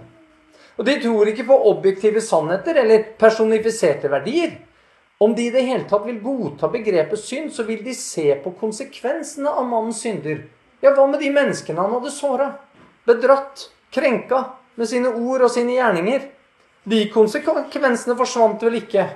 Og 0.76 0.86
de 0.86 0.94
tror 1.02 1.30
ikke 1.30 1.46
på 1.46 1.58
objektive 1.70 2.22
sannheter 2.24 2.80
eller 2.82 3.10
personifiserte 3.18 4.10
verdier. 4.10 4.56
Om 5.22 5.34
de 5.34 5.46
i 5.46 5.52
det 5.54 5.62
hele 5.62 5.86
tatt 5.88 6.06
vil 6.08 6.18
godta 6.22 6.68
begrepet 6.72 7.20
synd, 7.22 7.52
så 7.54 7.62
vil 7.68 7.84
de 7.84 7.94
se 7.94 8.34
på 8.42 8.52
konsekvensene 8.58 9.50
av 9.50 9.66
mannens 9.68 10.02
synder. 10.02 10.42
Ja, 10.82 10.90
hva 10.96 11.06
med 11.08 11.22
de 11.22 11.30
menneskene 11.32 11.80
han 11.80 11.94
hadde 11.94 12.10
såra? 12.12 12.50
Bedratt? 13.06 13.68
Krenka? 13.94 14.42
Med 14.74 14.90
sine 14.90 15.12
ord 15.14 15.46
og 15.46 15.52
sine 15.54 15.76
gjerninger? 15.76 16.26
De 16.84 17.04
konsekvensene 17.14 18.16
forsvant 18.18 18.64
vel 18.66 18.80
ikke 18.82 19.06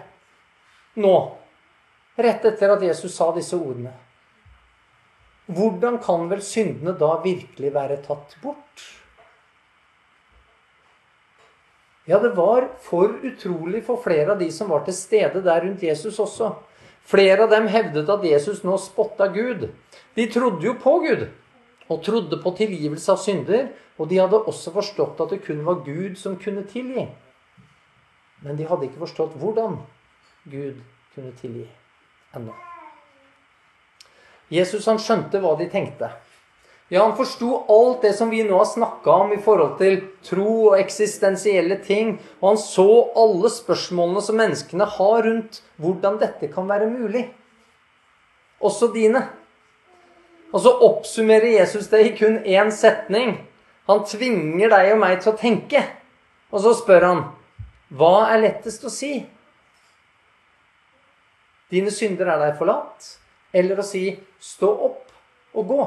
nå, 1.02 1.16
rett 2.18 2.46
etter 2.48 2.72
at 2.72 2.84
Jesus 2.86 3.12
sa 3.14 3.28
disse 3.34 3.58
ordene. 3.58 3.92
Hvordan 5.48 5.98
kan 6.04 6.26
vel 6.30 6.40
syndene 6.44 6.94
da 6.98 7.14
virkelig 7.24 7.70
være 7.74 7.98
tatt 8.04 8.34
bort? 8.42 8.84
Ja, 12.08 12.18
det 12.18 12.30
var 12.38 12.70
for 12.80 13.18
utrolig 13.22 13.82
for 13.84 14.00
flere 14.00 14.32
av 14.32 14.38
de 14.40 14.48
som 14.52 14.70
var 14.72 14.86
til 14.86 14.96
stede 14.96 15.42
der 15.44 15.60
rundt 15.60 15.82
Jesus 15.84 16.16
også. 16.22 16.54
Flere 17.04 17.44
av 17.44 17.50
dem 17.52 17.66
hevdet 17.68 18.08
at 18.08 18.24
Jesus 18.24 18.62
nå 18.64 18.78
spotta 18.80 19.26
Gud. 19.32 19.66
De 20.16 20.24
trodde 20.32 20.64
jo 20.64 20.72
på 20.80 20.94
Gud 21.04 21.26
og 21.88 22.00
trodde 22.04 22.38
på 22.40 22.52
tilgivelse 22.56 23.12
av 23.12 23.20
synder. 23.20 23.68
Og 23.98 24.08
de 24.08 24.20
hadde 24.22 24.40
også 24.40 24.72
forstått 24.72 25.20
at 25.20 25.34
det 25.34 25.42
kun 25.44 25.60
var 25.66 25.82
Gud 25.84 26.16
som 26.16 26.38
kunne 26.40 26.64
tilgi. 26.70 27.04
Men 28.40 28.56
de 28.56 28.68
hadde 28.68 28.88
ikke 28.88 29.02
forstått 29.02 29.36
hvordan 29.42 29.76
Gud 30.48 30.80
kunne 31.12 31.34
tilgi 31.40 31.66
ennå. 32.36 32.54
Jesus 34.48 34.88
han 34.88 35.00
skjønte 35.02 35.42
hva 35.44 35.52
de 35.60 35.68
tenkte. 35.68 36.08
Ja, 36.88 37.02
han 37.04 37.16
forsto 37.16 37.50
alt 37.68 38.02
det 38.02 38.14
som 38.16 38.30
vi 38.32 38.40
nå 38.48 38.56
har 38.56 38.68
snakka 38.68 39.12
om 39.12 39.32
i 39.34 39.40
forhold 39.44 39.74
til 39.80 39.98
tro 40.24 40.52
og 40.70 40.78
eksistensielle 40.80 41.76
ting. 41.84 42.14
Og 42.40 42.54
han 42.54 42.60
så 42.62 42.88
alle 43.20 43.50
spørsmålene 43.52 44.22
som 44.24 44.40
menneskene 44.40 44.86
har 44.94 45.20
rundt 45.26 45.60
hvordan 45.76 46.16
dette 46.22 46.48
kan 46.54 46.70
være 46.70 46.88
mulig. 46.88 47.26
Også 48.64 48.88
dine. 48.94 49.26
Og 50.48 50.64
så 50.64 50.72
oppsummerer 50.72 51.58
Jesus 51.58 51.92
det 51.92 52.06
i 52.06 52.16
kun 52.16 52.40
én 52.40 52.72
setning. 52.72 53.36
Han 53.88 54.04
tvinger 54.08 54.72
deg 54.72 54.94
og 54.94 55.02
meg 55.04 55.20
til 55.20 55.34
å 55.34 55.40
tenke. 55.44 55.84
Og 56.48 56.64
så 56.64 56.72
spør 56.80 57.04
han, 57.04 57.24
hva 57.92 58.30
er 58.32 58.46
lettest 58.46 58.88
å 58.88 58.92
si? 58.92 59.12
Dine 61.68 61.92
synder 61.92 62.32
er 62.32 62.46
deg 62.46 62.56
forlatt. 62.56 63.16
Eller 63.52 63.76
å 63.76 63.84
si, 63.84 64.08
stå 64.40 64.72
opp 64.88 65.12
og 65.52 65.68
gå. 65.68 65.84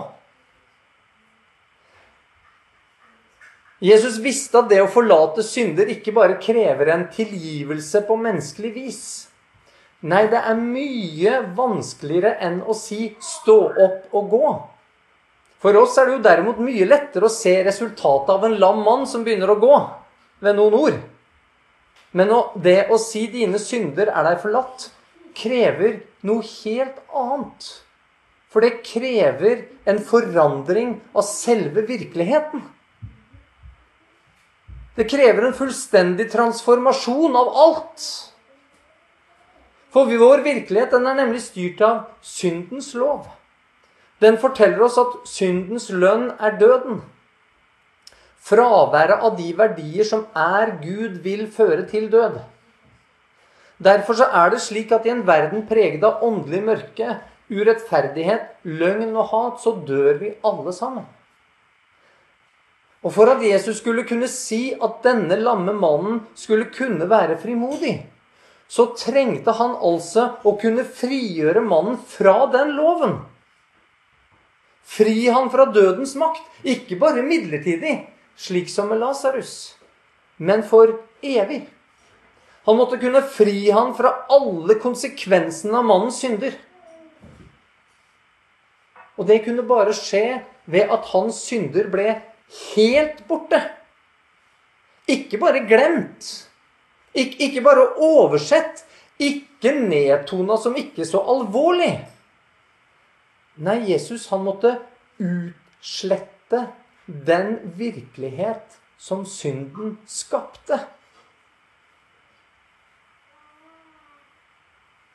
Jesus 3.82 4.20
visste 4.22 4.60
at 4.62 4.70
det 4.70 4.78
å 4.84 4.90
forlate 4.94 5.42
synder 5.42 5.90
ikke 5.90 6.14
bare 6.14 6.38
krever 6.42 6.92
en 6.94 7.08
tilgivelse 7.10 8.04
på 8.06 8.18
menneskelig 8.22 8.72
vis. 8.76 9.04
Nei, 10.06 10.28
det 10.30 10.38
er 10.38 10.58
mye 10.58 11.40
vanskeligere 11.58 12.36
enn 12.46 12.60
å 12.62 12.76
si 12.78 13.16
'stå 13.18 13.58
opp 13.86 14.14
og 14.14 14.30
gå'. 14.30 14.54
For 15.62 15.78
oss 15.78 15.98
er 15.98 16.06
det 16.06 16.14
jo 16.14 16.26
derimot 16.26 16.62
mye 16.62 16.86
lettere 16.86 17.26
å 17.26 17.34
se 17.34 17.54
resultatet 17.64 18.30
av 18.34 18.46
en 18.46 18.58
lam 18.62 18.84
mann 18.86 19.06
som 19.06 19.24
begynner 19.24 19.50
å 19.50 19.60
gå, 19.62 19.78
ved 20.42 20.56
noen 20.56 20.74
ord. 20.74 21.00
Men 22.14 22.34
det 22.62 22.90
å 22.90 22.98
si 22.98 23.28
'dine 23.28 23.58
synder 23.62 24.10
er 24.10 24.24
deg 24.30 24.42
forlatt', 24.42 24.90
krever 25.34 26.02
noe 26.22 26.42
helt 26.42 27.02
annet. 27.14 27.82
For 28.50 28.62
det 28.62 28.84
krever 28.84 29.66
en 29.86 30.00
forandring 30.00 31.00
av 31.16 31.24
selve 31.24 31.82
virkeligheten. 31.88 32.62
Det 34.96 35.08
krever 35.08 35.48
en 35.48 35.56
fullstendig 35.56 36.28
transformasjon 36.34 37.36
av 37.40 37.54
alt. 37.66 38.08
For 39.92 40.08
vår 40.08 40.44
virkelighet 40.44 40.92
den 40.96 41.08
er 41.08 41.18
nemlig 41.20 41.44
styrt 41.46 41.82
av 41.84 42.04
syndens 42.24 42.92
lov. 42.96 43.28
Den 44.22 44.38
forteller 44.40 44.84
oss 44.86 45.00
at 45.02 45.16
syndens 45.28 45.90
lønn 45.90 46.30
er 46.40 46.60
døden. 46.60 47.02
Fraværet 48.42 49.24
av 49.24 49.36
de 49.38 49.52
verdier 49.58 50.08
som 50.08 50.26
er 50.38 50.76
Gud, 50.82 51.22
vil 51.24 51.48
føre 51.52 51.86
til 51.90 52.10
død. 52.12 52.40
Derfor 53.82 54.18
så 54.18 54.28
er 54.34 54.54
det 54.54 54.62
slik 54.62 54.92
at 54.92 55.06
i 55.06 55.14
en 55.14 55.26
verden 55.28 55.66
preget 55.70 56.04
av 56.06 56.22
åndelig 56.26 56.62
mørke, 56.66 57.16
urettferdighet, 57.52 58.62
løgn 58.64 59.16
og 59.16 59.32
hat, 59.32 59.60
så 59.64 59.74
dør 59.88 60.20
vi 60.22 60.36
alle 60.46 60.74
sammen. 60.74 61.08
Og 63.02 63.14
for 63.16 63.32
at 63.32 63.42
Jesus 63.42 63.80
skulle 63.82 64.06
kunne 64.06 64.30
si 64.30 64.76
at 64.78 65.02
denne 65.06 65.40
lamme 65.42 65.74
mannen 65.74 66.22
skulle 66.38 66.70
kunne 66.74 67.08
være 67.10 67.40
frimodig, 67.42 67.96
så 68.72 68.92
trengte 68.96 69.56
han 69.58 69.74
altså 69.82 70.28
å 70.48 70.54
kunne 70.62 70.86
frigjøre 70.86 71.64
mannen 71.66 71.98
fra 72.08 72.46
den 72.54 72.76
loven. 72.78 73.18
Fri 74.92 75.26
han 75.32 75.50
fra 75.52 75.66
dødens 75.74 76.14
makt, 76.20 76.46
ikke 76.64 77.00
bare 77.02 77.26
midlertidig, 77.26 77.98
slik 78.38 78.70
som 78.70 78.90
med 78.92 79.02
Lasarus, 79.02 79.76
men 80.38 80.64
for 80.68 80.94
evig. 81.26 81.64
Han 82.70 82.78
måtte 82.78 83.00
kunne 83.02 83.24
fri 83.26 83.72
han 83.74 83.96
fra 83.98 84.14
alle 84.30 84.78
konsekvensene 84.82 85.80
av 85.80 85.88
mannens 85.90 86.20
synder. 86.22 86.54
Og 89.18 89.26
det 89.30 89.42
kunne 89.46 89.66
bare 89.66 89.96
skje 89.98 90.42
ved 90.70 90.92
at 90.94 91.08
hans 91.12 91.42
synder 91.50 91.90
ble 91.92 92.14
helt 92.52 93.24
borte. 93.28 93.62
Ikke 95.08 95.40
bare 95.42 95.66
glemt. 95.68 96.50
Ik 97.14 97.40
ikke 97.42 97.62
bare 97.62 97.88
oversett. 97.98 98.86
Ikke 99.20 99.74
nedtona 99.78 100.58
som 100.58 100.76
ikke 100.76 101.06
så 101.06 101.22
alvorlig. 101.34 101.94
Nei, 103.62 103.78
Jesus 103.92 104.30
han 104.32 104.46
måtte 104.46 104.78
utslette 105.22 106.64
den 107.06 107.58
virkelighet 107.78 108.80
som 108.98 109.26
synden 109.26 109.98
skapte. 110.10 110.80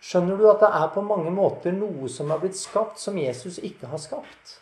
Skjønner 0.06 0.38
du 0.38 0.46
at 0.52 0.62
det 0.62 0.70
er 0.70 0.92
på 0.94 1.02
mange 1.02 1.32
måter 1.34 1.74
noe 1.74 2.10
som 2.12 2.30
har 2.30 2.38
blitt 2.42 2.58
skapt, 2.58 3.00
som 3.02 3.18
Jesus 3.18 3.58
ikke 3.58 3.90
har 3.90 3.98
skapt? 3.98 4.60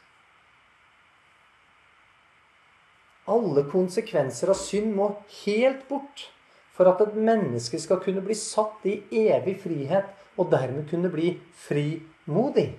Alle 3.30 3.64
konsekvenser 3.72 4.52
av 4.52 4.58
synd 4.60 4.92
må 4.98 5.10
helt 5.44 5.86
bort 5.88 6.28
for 6.74 6.90
at 6.90 7.00
et 7.04 7.14
menneske 7.16 7.78
skal 7.80 8.02
kunne 8.02 8.24
bli 8.24 8.36
satt 8.36 8.84
i 8.90 8.98
evig 9.30 9.56
frihet 9.62 10.10
og 10.36 10.50
dermed 10.52 10.88
kunne 10.90 11.10
bli 11.12 11.36
frimodig. 11.66 12.72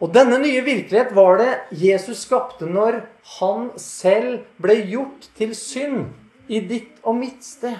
Og 0.00 0.14
denne 0.14 0.38
nye 0.40 0.62
virkelighet 0.64 1.12
var 1.12 1.36
det 1.38 1.50
Jesus 1.76 2.24
skapte 2.24 2.64
når 2.64 3.02
han 3.36 3.68
selv 3.76 4.46
ble 4.62 4.78
gjort 4.88 5.28
til 5.36 5.52
synd 5.56 6.08
i 6.48 6.62
ditt 6.64 7.02
og 7.04 7.18
mitt 7.20 7.44
sted. 7.44 7.76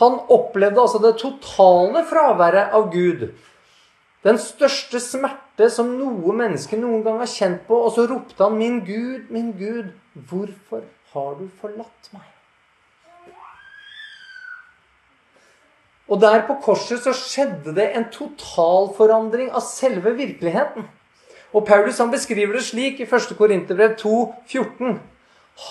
Han 0.00 0.18
opplevde 0.32 0.80
altså 0.82 0.98
det 1.02 1.20
totale 1.20 2.02
fraværet 2.08 2.74
av 2.74 2.90
Gud. 2.92 3.28
Den 4.26 4.40
største 4.42 5.00
smerte 5.00 5.49
smerte 5.60 5.74
som 5.74 5.98
noe 5.98 6.32
menneske 6.32 6.76
noen 6.78 7.02
gang 7.04 7.18
har 7.20 7.28
kjent 7.28 7.66
på. 7.66 7.74
Og 7.74 7.92
så 7.92 8.06
ropte 8.08 8.42
han, 8.42 8.58
'Min 8.58 8.84
Gud, 8.84 9.30
min 9.30 9.52
Gud, 9.52 9.92
hvorfor 10.14 10.82
har 11.12 11.34
du 11.38 11.48
forlatt 11.60 12.12
meg?' 12.12 12.36
Og 16.08 16.20
der 16.20 16.46
på 16.46 16.56
korset 16.62 17.02
så 17.02 17.12
skjedde 17.12 17.74
det 17.74 17.94
en 17.94 18.10
totalforandring 18.10 19.50
av 19.52 19.60
selve 19.60 20.16
virkeligheten. 20.16 20.88
Og 21.54 21.66
Paulus 21.66 21.98
han 21.98 22.10
beskriver 22.10 22.52
det 22.52 22.64
slik 22.64 23.00
i 23.00 23.06
1. 23.06 23.36
Korinterbrev 23.38 23.96
2, 23.96 24.34
14. 24.46 24.98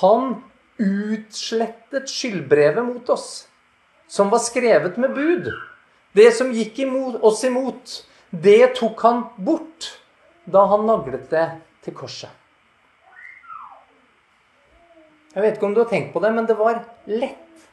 Han 0.02 0.44
utslettet 0.80 2.08
skyldbrevet 2.08 2.86
mot 2.86 3.10
oss, 3.10 3.48
som 4.08 4.30
var 4.30 4.40
skrevet 4.40 4.98
med 4.98 5.14
bud. 5.14 5.52
Det 6.16 6.32
som 6.34 6.52
gikk 6.52 6.80
imot, 6.80 7.20
oss 7.22 7.44
imot, 7.44 8.06
det 8.30 8.76
tok 8.78 9.02
han 9.02 9.24
bort 9.38 9.90
da 10.46 10.66
han 10.70 10.86
naglet 10.86 11.30
det 11.32 11.46
til 11.86 11.96
korset. 11.98 12.30
Jeg 15.34 15.46
vet 15.46 15.58
ikke 15.58 15.68
om 15.70 15.76
du 15.78 15.84
har 15.84 15.90
tenkt 15.90 16.14
på 16.14 16.22
det, 16.24 16.32
men 16.34 16.48
det 16.50 16.58
var 16.58 16.82
lett 17.06 17.66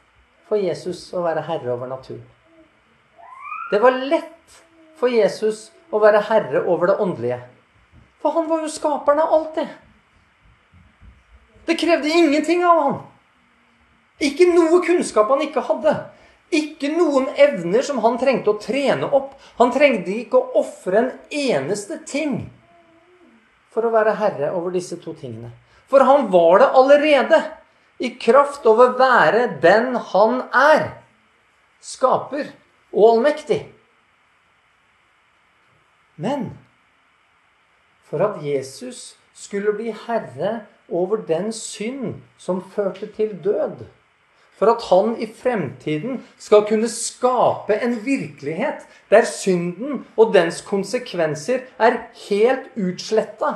for 0.47 0.61
Jesus 0.61 1.07
å 1.17 1.23
være 1.25 1.43
herre 1.47 1.73
over 1.73 1.89
naturen. 1.89 2.25
Det 3.71 3.81
var 3.83 3.97
lett 3.97 4.61
for 4.97 5.11
Jesus 5.11 5.67
å 5.91 5.99
være 6.01 6.21
herre 6.29 6.63
over 6.69 6.91
det 6.91 6.97
åndelige. 7.03 7.39
For 8.21 8.33
han 8.37 8.47
var 8.49 8.63
jo 8.63 8.71
skaperen 8.71 9.21
av 9.23 9.33
alt 9.33 9.57
det. 9.57 9.67
Det 11.67 11.75
krevde 11.79 12.09
ingenting 12.09 12.63
av 12.65 12.81
han. 12.85 12.99
Ikke 14.23 14.47
noe 14.49 14.79
kunnskap 14.85 15.29
han 15.33 15.43
ikke 15.45 15.65
hadde. 15.67 15.93
Ikke 16.53 16.89
noen 16.93 17.27
evner 17.35 17.83
som 17.83 17.99
han 18.03 18.15
trengte 18.21 18.53
å 18.53 18.59
trene 18.61 19.09
opp. 19.11 19.33
Han 19.59 19.73
trengte 19.75 20.13
ikke 20.15 20.39
å 20.39 20.61
ofre 20.63 21.01
en 21.01 21.09
eneste 21.27 21.99
ting 22.07 22.45
for 23.73 23.85
å 23.85 23.93
være 23.93 24.15
herre 24.17 24.51
over 24.55 24.73
disse 24.73 24.97
to 25.01 25.13
tingene. 25.17 25.51
For 25.87 26.03
han 26.07 26.31
var 26.33 26.63
det 26.63 26.69
allerede, 26.79 27.41
i 27.99 28.11
kraft 28.21 28.65
av 28.69 28.77
å 28.77 28.91
være 28.97 29.47
den 29.61 29.95
han 30.11 30.43
er. 30.53 30.87
Skaper 31.81 32.51
og 32.93 33.03
allmektig. 33.11 33.63
Men 36.17 36.51
for 38.05 38.21
at 38.25 38.41
Jesus 38.45 39.15
skulle 39.37 39.73
bli 39.77 39.93
herre 40.05 40.67
over 40.89 41.21
den 41.27 41.51
synd 41.53 42.21
som 42.41 42.61
førte 42.61 43.09
til 43.17 43.35
død, 43.43 43.85
for 44.57 44.71
at 44.73 44.85
han 44.89 45.15
i 45.21 45.27
fremtiden 45.29 46.21
skal 46.41 46.65
kunne 46.69 46.89
skape 46.89 47.77
en 47.83 47.97
virkelighet 48.05 48.85
der 49.11 49.27
synden 49.29 50.03
og 50.17 50.33
dens 50.33 50.63
konsekvenser 50.65 51.67
er 51.77 51.99
helt 52.27 52.71
utsletta, 52.75 53.53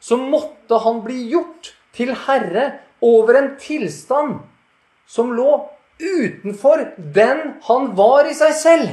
så 0.00 0.18
måtte 0.20 0.78
han 0.84 1.00
bli 1.04 1.22
gjort 1.32 1.72
til 1.96 2.12
herre 2.26 2.72
over 3.02 3.38
en 3.38 3.54
tilstand 3.60 4.42
som 5.08 5.32
lå 5.36 5.54
utenfor 6.02 6.84
den 7.14 7.56
han 7.68 7.92
var 7.96 8.28
i 8.28 8.36
seg 8.36 8.54
selv. 8.58 8.92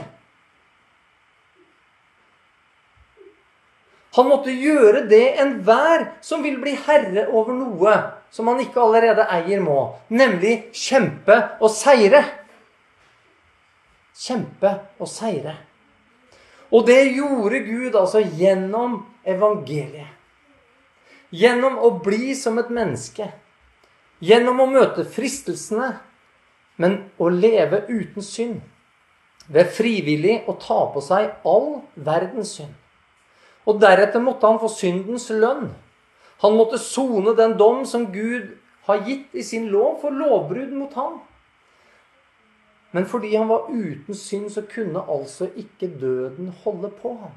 Han 4.17 4.28
måtte 4.28 4.54
gjøre 4.54 5.06
det 5.10 5.26
enhver 5.41 6.08
som 6.26 6.41
vil 6.43 6.58
bli 6.62 6.74
herre 6.88 7.28
over 7.30 7.54
noe 7.56 7.93
som 8.32 8.48
han 8.48 8.62
ikke 8.62 8.82
allerede 8.82 9.26
eier, 9.34 9.62
må. 9.62 9.96
Nemlig 10.10 10.70
kjempe 10.76 11.38
og 11.60 11.72
seire. 11.74 12.22
Kjempe 14.20 14.76
og 15.00 15.10
seire. 15.10 15.56
Og 16.70 16.86
det 16.86 17.02
gjorde 17.15 17.63
Gud 17.65 17.96
altså 17.98 18.22
gjennom 18.22 19.02
evangeliet. 19.26 20.15
Gjennom 21.30 21.78
å 21.86 21.92
bli 22.04 22.34
som 22.38 22.58
et 22.62 22.70
menneske. 22.74 23.30
Gjennom 24.20 24.60
å 24.62 24.70
møte 24.70 25.06
fristelsene, 25.08 25.94
men 26.82 26.98
å 27.18 27.30
leve 27.32 27.84
uten 27.89 28.26
synd. 28.26 28.60
Ved 29.50 29.72
frivillig 29.74 30.44
å 30.50 30.56
ta 30.62 30.84
på 30.94 31.02
seg 31.02 31.32
all 31.48 31.82
verdens 31.96 32.54
synd. 32.60 32.74
Og 33.65 33.80
deretter 33.82 34.22
måtte 34.22 34.50
han 34.50 34.60
få 34.62 34.70
syndens 34.72 35.30
lønn. 35.34 35.70
Han 36.41 36.56
måtte 36.56 36.80
sone 36.80 37.36
den 37.36 37.58
dom 37.60 37.86
som 37.86 38.08
Gud 38.13 38.56
har 38.88 39.04
gitt 39.08 39.36
i 39.36 39.43
sin 39.43 39.67
lov 39.73 39.99
for 40.02 40.15
lovbrudd 40.15 40.71
mot 40.73 40.93
ham. 40.93 41.19
Men 42.91 43.06
fordi 43.06 43.36
han 43.36 43.49
var 43.49 43.67
uten 43.69 44.15
synd, 44.15 44.49
så 44.49 44.63
kunne 44.65 45.04
altså 45.04 45.49
ikke 45.56 45.91
døden 46.02 46.54
holde 46.63 46.89
på 47.02 47.13
ham. 47.21 47.36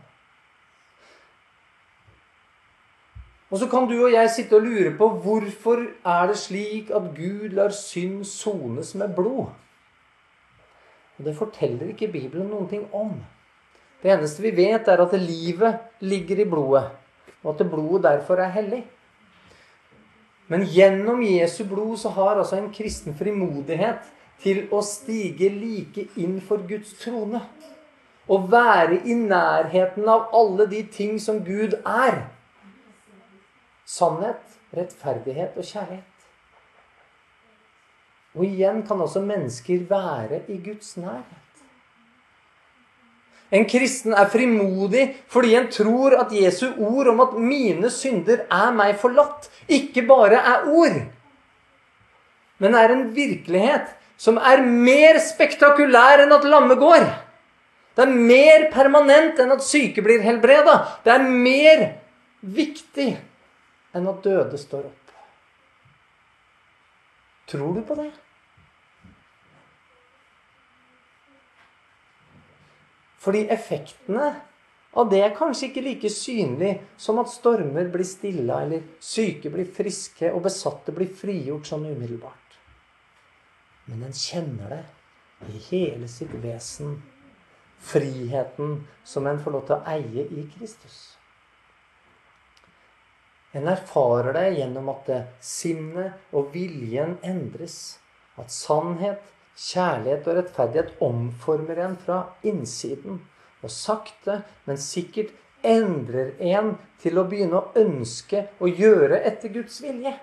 Og 3.52 3.58
så 3.60 3.68
kan 3.68 3.84
du 3.84 3.98
og 3.98 4.12
jeg 4.14 4.30
sitte 4.32 4.56
og 4.56 4.64
lure 4.64 4.94
på 4.96 5.08
hvorfor 5.24 5.82
er 6.08 6.30
det 6.30 6.38
slik 6.40 6.88
at 6.90 7.10
Gud 7.16 7.52
lar 7.52 7.74
synd 7.76 8.24
sones 8.24 8.94
med 8.94 9.12
blod? 9.16 9.52
Og 11.18 11.24
Det 11.24 11.36
forteller 11.36 11.92
ikke 11.92 12.08
Bibelen 12.08 12.48
noen 12.48 12.68
ting 12.68 12.86
om. 12.94 13.12
Det 14.02 14.10
eneste 14.10 14.42
vi 14.42 14.56
vet, 14.56 14.88
er 14.88 15.04
at 15.04 15.12
livet 15.20 15.78
ligger 16.00 16.40
i 16.40 16.48
blodet, 16.48 16.88
og 17.42 17.54
at 17.54 17.70
blodet 17.70 18.04
derfor 18.04 18.40
er 18.40 18.54
hellig. 18.54 18.82
Men 20.48 20.66
gjennom 20.68 21.22
Jesu 21.24 21.64
blod 21.64 21.96
så 21.96 22.12
har 22.12 22.36
altså 22.36 22.56
en 22.56 22.72
kristen 22.74 23.14
frimodighet 23.16 24.10
til 24.42 24.66
å 24.74 24.82
stige 24.84 25.48
like 25.54 26.08
inn 26.20 26.40
for 26.44 26.62
Guds 26.68 26.94
trone. 27.00 27.40
Og 28.28 28.50
være 28.52 29.00
i 29.08 29.14
nærheten 29.18 30.06
av 30.08 30.28
alle 30.36 30.68
de 30.70 30.82
ting 30.92 31.18
som 31.20 31.40
Gud 31.44 31.74
er. 31.86 32.24
Sannhet, 33.86 34.42
rettferdighet 34.76 35.56
og 35.58 35.66
kjærlighet. 35.66 36.08
Og 38.34 38.44
igjen 38.46 38.82
kan 38.86 39.00
også 39.04 39.20
mennesker 39.20 39.82
være 39.90 40.44
i 40.48 40.60
Guds 40.64 40.96
nærhet. 40.96 41.41
En 43.52 43.66
kristen 43.68 44.14
er 44.16 44.30
frimodig 44.32 45.08
fordi 45.32 45.56
en 45.58 45.66
tror 45.72 46.16
at 46.16 46.32
Jesu 46.32 46.70
ord 46.78 47.10
om 47.12 47.20
at 47.20 47.34
'mine 47.36 47.90
synder 47.90 48.46
er 48.50 48.70
meg 48.72 48.96
forlatt', 49.00 49.50
ikke 49.68 50.06
bare 50.08 50.40
er 50.40 50.68
ord, 50.68 51.02
men 52.58 52.74
er 52.74 52.94
en 52.94 53.10
virkelighet 53.14 53.92
som 54.16 54.38
er 54.38 54.62
mer 54.62 55.18
spektakulær 55.18 56.22
enn 56.22 56.32
at 56.32 56.44
lammet 56.44 56.78
går. 56.78 57.04
Det 57.96 58.06
er 58.06 58.14
mer 58.30 58.70
permanent 58.72 59.38
enn 59.42 59.52
at 59.52 59.64
syke 59.66 60.02
blir 60.04 60.22
helbreda. 60.24 60.78
Det 61.04 61.12
er 61.12 61.28
mer 61.28 61.82
viktig 62.40 63.18
enn 63.92 64.08
at 64.08 64.22
døde 64.24 64.58
står 64.58 64.86
opp. 64.86 65.16
Tror 67.52 67.74
du 67.74 67.82
på 67.84 67.98
det? 67.98 68.21
Fordi 73.22 73.44
effektene 73.54 74.32
av 74.98 75.08
det 75.08 75.22
er 75.24 75.36
kanskje 75.36 75.70
ikke 75.70 75.84
like 75.86 76.10
synlig 76.12 76.72
som 77.00 77.20
at 77.22 77.30
stormer 77.32 77.86
blir 77.92 78.06
stilla, 78.06 78.60
eller 78.64 78.82
syke 79.00 79.52
blir 79.52 79.70
friske, 79.72 80.28
og 80.32 80.42
besatte 80.48 80.92
blir 80.92 81.12
frigjort 81.16 81.70
sånn 81.70 81.86
umiddelbart. 81.88 82.58
Men 83.88 84.04
en 84.08 84.16
kjenner 84.16 84.74
det 84.74 84.82
i 85.48 85.62
hele 85.70 86.10
sitt 86.10 86.34
vesen. 86.42 87.00
Friheten 87.82 88.84
som 89.04 89.26
en 89.26 89.40
får 89.42 89.56
lov 89.56 89.64
til 89.66 89.78
å 89.78 89.94
eie 89.94 90.26
i 90.28 90.44
Kristus. 90.52 91.00
En 93.52 93.66
erfarer 93.68 94.32
det 94.36 94.44
gjennom 94.58 94.92
at 94.92 95.10
sinnet 95.44 96.32
og 96.32 96.52
viljen 96.54 97.18
endres. 97.26 97.98
At 98.40 98.54
sannhet, 98.54 99.24
Kjærlighet 99.58 100.26
og 100.26 100.38
rettferdighet 100.38 101.04
omformer 101.04 101.82
en 101.84 101.96
fra 102.00 102.22
innsiden. 102.46 103.20
Og 103.62 103.70
sakte, 103.70 104.40
men 104.66 104.80
sikkert 104.80 105.30
endrer 105.62 106.32
en 106.42 106.74
til 107.02 107.20
å 107.20 107.26
begynne 107.28 107.60
å 107.60 107.78
ønske 107.78 108.46
å 108.58 108.70
gjøre 108.70 109.20
etter 109.28 109.52
Guds 109.54 109.78
vilje. 109.84 110.14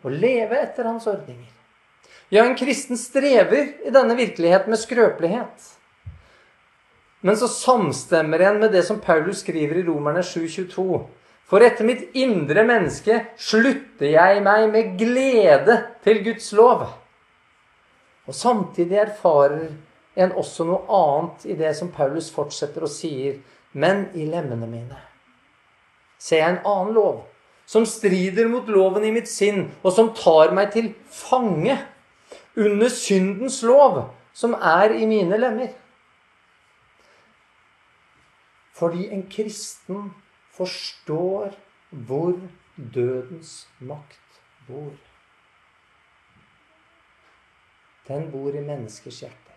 Å 0.00 0.12
leve 0.12 0.58
etter 0.60 0.88
hans 0.88 1.08
ordninger. 1.10 1.48
Ja, 2.30 2.44
en 2.44 2.56
kristen 2.56 2.98
strever 2.98 3.72
i 3.86 3.92
denne 3.92 4.14
virkelighet 4.18 4.68
med 4.70 4.78
skrøpelighet. 4.78 5.70
Men 7.20 7.36
så 7.36 7.48
samstemmer 7.52 8.40
en 8.46 8.60
med 8.62 8.72
det 8.72 8.84
som 8.86 9.00
Paulus 9.02 9.42
skriver 9.44 9.80
i 9.80 9.84
Romerne 9.84 10.22
7,22. 10.24 11.00
For 11.50 11.66
etter 11.66 11.84
mitt 11.84 12.14
indre 12.16 12.62
menneske 12.64 13.16
slutter 13.40 14.12
jeg 14.12 14.42
meg 14.46 14.68
med 14.70 14.94
glede 15.00 15.76
til 16.04 16.22
Guds 16.28 16.52
lov. 16.56 16.86
Og 18.30 18.36
samtidig 18.38 19.00
erfarer 19.02 19.72
en 20.14 20.32
også 20.38 20.62
noe 20.68 20.84
annet 20.86 21.46
i 21.50 21.56
det 21.58 21.72
som 21.74 21.90
Paulus 21.90 22.28
fortsetter 22.30 22.86
og 22.86 22.92
sier. 22.92 23.40
Men 23.74 24.06
i 24.14 24.26
lemmene 24.26 24.68
mine 24.70 24.98
ser 26.20 26.42
jeg 26.42 26.52
en 26.52 26.66
annen 26.68 26.92
lov, 26.92 27.22
som 27.64 27.86
strider 27.88 28.48
mot 28.50 28.66
loven 28.68 29.06
i 29.08 29.12
mitt 29.14 29.30
sinn, 29.30 29.70
og 29.80 29.94
som 29.96 30.10
tar 30.12 30.52
meg 30.52 30.68
til 30.74 30.90
fange 31.08 31.78
under 32.60 32.92
syndens 32.92 33.62
lov, 33.64 34.02
som 34.36 34.52
er 34.54 34.92
i 34.98 35.08
mine 35.08 35.38
lemmer. 35.40 35.72
Fordi 38.76 39.08
en 39.14 39.24
kristen 39.32 40.10
forstår 40.58 41.56
hvor 41.90 42.36
dødens 42.76 43.64
makt 43.80 44.42
bor. 44.68 44.92
Den 48.10 48.26
bor 48.32 48.50
i 48.50 48.62
menneskers 48.64 49.22
hjerter. 49.22 49.54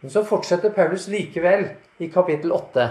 Men 0.00 0.12
så 0.12 0.24
fortsetter 0.24 0.72
Paulus 0.72 1.08
likevel 1.08 1.66
i 2.00 2.08
kapittel 2.12 2.52
8. 2.52 2.88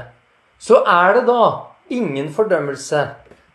Så 0.57 0.81
er 0.81 1.13
det 1.17 1.27
da 1.29 1.43
ingen 1.89 2.33
fordømmelse 2.33 3.05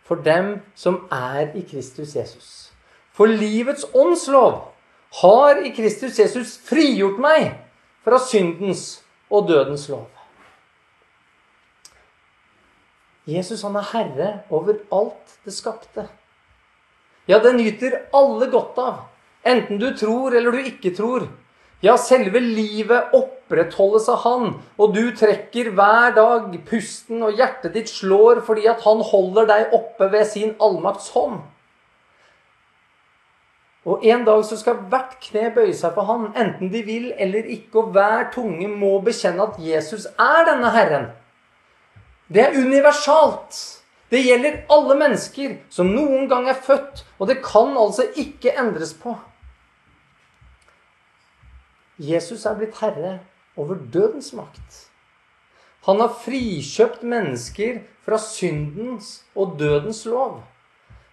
for 0.05 0.23
dem 0.23 0.59
som 0.75 1.05
er 1.11 1.51
i 1.55 1.63
Kristus 1.67 2.15
Jesus. 2.15 2.71
For 3.11 3.25
livets 3.25 3.85
åndslov 3.93 4.73
har 5.21 5.61
i 5.63 5.71
Kristus 5.75 6.19
Jesus 6.19 6.57
frigjort 6.67 7.19
meg 7.19 7.53
fra 8.03 8.19
syndens 8.19 9.01
og 9.31 9.47
dødens 9.47 9.87
lov. 9.89 10.09
Jesus 13.25 13.63
han 13.65 13.75
er 13.79 13.87
herre 13.93 14.29
over 14.53 14.75
alt 14.93 15.39
det 15.45 15.53
skapte. 15.53 16.07
Ja, 17.25 17.39
det 17.41 17.55
nyter 17.57 17.97
alle 18.13 18.49
godt 18.53 18.77
av, 18.77 19.01
enten 19.43 19.79
du 19.81 19.89
tror 19.97 20.35
eller 20.35 20.53
du 20.53 20.69
ikke 20.69 20.93
tror. 20.93 21.25
Ja, 21.83 21.97
selve 21.99 22.39
livet 22.39 23.13
opprettholdes 23.13 24.07
av 24.09 24.21
Han, 24.23 24.53
og 24.77 24.93
du 24.95 25.09
trekker 25.17 25.73
hver 25.75 26.13
dag 26.15 26.53
pusten, 26.69 27.21
og 27.25 27.35
hjertet 27.37 27.75
ditt 27.75 27.91
slår 27.91 28.41
fordi 28.45 28.65
at 28.71 28.85
Han 28.85 29.03
holder 29.05 29.49
deg 29.49 29.75
oppe 29.75 30.09
ved 30.13 30.25
sin 30.29 30.55
allmakts 30.63 31.11
hånd. 31.17 31.43
Og 33.85 34.05
en 34.09 34.23
dag 34.25 34.41
så 34.47 34.57
skal 34.57 34.79
hvert 34.89 35.19
kne 35.21 35.51
bøye 35.53 35.75
seg 35.77 35.93
for 35.93 36.09
Han, 36.09 36.31
enten 36.33 36.71
de 36.73 36.81
vil 36.87 37.11
eller 37.21 37.45
ikke, 37.45 37.83
og 37.83 37.93
hver 37.93 38.31
tunge 38.33 38.69
må 38.71 38.95
bekjenne 39.05 39.45
at 39.45 39.59
Jesus 39.61 40.07
er 40.17 40.45
denne 40.47 40.71
Herren. 40.73 41.11
Det 42.33 42.41
er 42.47 42.57
universalt. 42.57 43.59
Det 44.15 44.21
gjelder 44.23 44.61
alle 44.71 44.95
mennesker 44.95 45.57
som 45.75 45.89
noen 45.91 46.29
gang 46.31 46.45
er 46.47 46.55
født, 46.55 47.01
og 47.19 47.27
det 47.27 47.41
kan 47.43 47.73
altså 47.75 48.05
ikke 48.15 48.53
endres 48.55 48.93
på. 48.95 49.11
Jesus 51.99 52.45
er 52.47 52.55
blitt 52.55 52.77
herre 52.79 53.17
over 53.59 53.75
dødens 53.91 54.31
makt. 54.37 54.85
Han 55.89 55.99
har 55.99 56.15
frikjøpt 56.23 57.03
mennesker 57.03 57.81
fra 58.07 58.17
syndens 58.23 59.25
og 59.35 59.57
dødens 59.59 60.05
lov. 60.07 60.39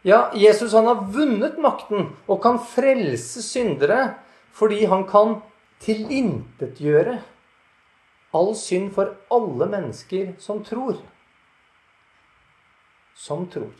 Ja, 0.07 0.28
Jesus 0.38 0.72
han 0.78 0.86
har 0.86 1.03
vunnet 1.11 1.59
makten 1.59 2.12
og 2.28 2.38
kan 2.42 2.62
frelse 2.62 3.42
syndere 3.42 4.12
fordi 4.55 4.84
han 4.86 5.09
kan 5.11 5.40
tilintetgjøre 5.82 7.18
all 8.38 8.55
synd 8.59 8.92
for 8.94 9.16
alle 9.34 9.66
mennesker 9.74 10.36
som 10.38 10.62
tror. 10.62 11.03
Som 13.16 13.46
tror. 13.52 13.72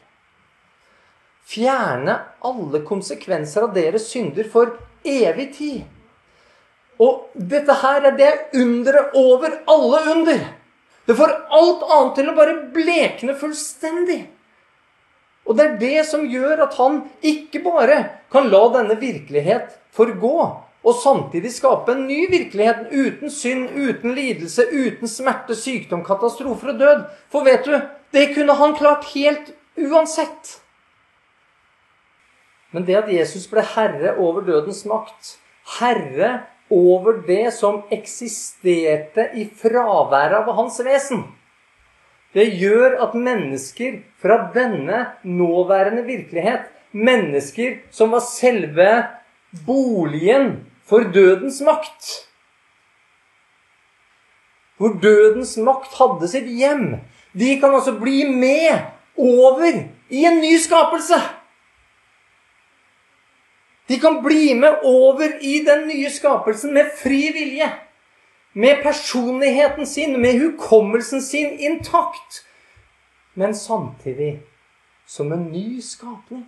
Fjerne 1.49 2.18
alle 2.47 2.83
konsekvenser 2.87 3.66
av 3.66 3.74
deres 3.74 4.07
synder 4.12 4.47
for 4.49 4.76
evig 5.05 5.49
tid. 5.57 5.83
Og 7.03 7.33
dette 7.35 7.74
her 7.83 8.07
er 8.12 8.18
det 8.18 8.33
underet 8.61 9.16
over 9.18 9.57
alle 9.70 10.03
under. 10.12 10.45
Det 11.07 11.16
får 11.18 11.33
alt 11.59 11.83
annet 11.89 12.14
til 12.18 12.30
å 12.30 12.37
bare 12.37 12.59
blekne 12.74 13.35
fullstendig. 13.39 14.20
Og 15.43 15.59
det 15.59 15.64
er 15.64 15.78
det 15.80 16.03
som 16.07 16.26
gjør 16.30 16.68
at 16.68 16.76
han 16.78 17.01
ikke 17.26 17.64
bare 17.64 17.97
kan 18.30 18.47
la 18.53 18.62
denne 18.76 18.95
virkelighet 19.01 19.72
forgå, 19.97 20.37
og 20.83 20.97
samtidig 20.99 21.53
skape 21.55 21.95
en 21.95 22.07
ny 22.09 22.24
virkelighet 22.30 22.91
uten 22.91 23.30
synd, 23.30 23.68
uten 23.70 24.14
lidelse, 24.16 24.64
uten 24.66 25.09
smerte, 25.09 25.55
sykdom, 25.55 26.03
katastrofer 26.07 26.72
og 26.74 26.80
død. 26.80 27.05
For 27.30 27.47
vet 27.47 27.68
du, 27.68 27.76
det 28.12 28.33
kunne 28.35 28.57
han 28.59 28.74
klart 28.78 29.07
helt 29.14 29.53
uansett. 29.78 30.57
Men 32.72 32.87
det 32.89 32.97
at 32.99 33.12
Jesus 33.12 33.47
ble 33.51 33.62
herre 33.74 34.16
over 34.18 34.43
dødens 34.47 34.83
makt, 34.89 35.37
herre 35.78 36.33
over 36.72 37.20
det 37.26 37.53
som 37.55 37.83
eksisterte 37.93 39.28
i 39.37 39.47
fraværet 39.47 40.41
av 40.41 40.51
hans 40.57 40.80
vesen. 40.83 41.26
Det 42.33 42.47
gjør 42.57 42.97
at 43.05 43.14
mennesker 43.14 44.01
fra 44.22 44.39
denne 44.55 45.05
nåværende 45.22 46.03
virkelighet, 46.07 46.64
mennesker 46.93 47.83
som 47.93 48.16
var 48.16 48.24
selve 48.24 48.89
boligen 49.66 50.55
for 50.93 51.01
dødens 51.12 51.61
makt 51.61 52.28
Hvor 54.76 54.99
dødens 55.03 55.57
makt 55.57 55.95
hadde 55.97 56.28
sitt 56.28 56.49
hjem, 56.53 56.99
de 57.32 57.61
kan 57.61 57.72
altså 57.74 57.95
bli 58.01 58.26
med 58.28 58.82
over 59.16 59.78
i 60.11 60.24
en 60.28 60.40
ny 60.43 60.57
skapelse. 60.61 61.16
De 63.88 63.99
kan 64.01 64.18
bli 64.24 64.55
med 64.55 64.84
over 64.84 65.38
i 65.40 65.64
den 65.64 65.86
nye 65.88 66.11
skapelsen 66.11 66.74
med 66.74 66.90
fri 67.03 67.20
vilje. 67.32 67.70
Med 68.53 68.82
personligheten 68.82 69.86
sin, 69.86 70.20
med 70.20 70.40
hukommelsen 70.40 71.22
sin 71.22 71.59
intakt. 71.61 72.43
Men 73.34 73.55
samtidig 73.55 74.43
som 75.07 75.32
en 75.32 75.47
ny 75.53 75.80
skapning. 75.80 76.45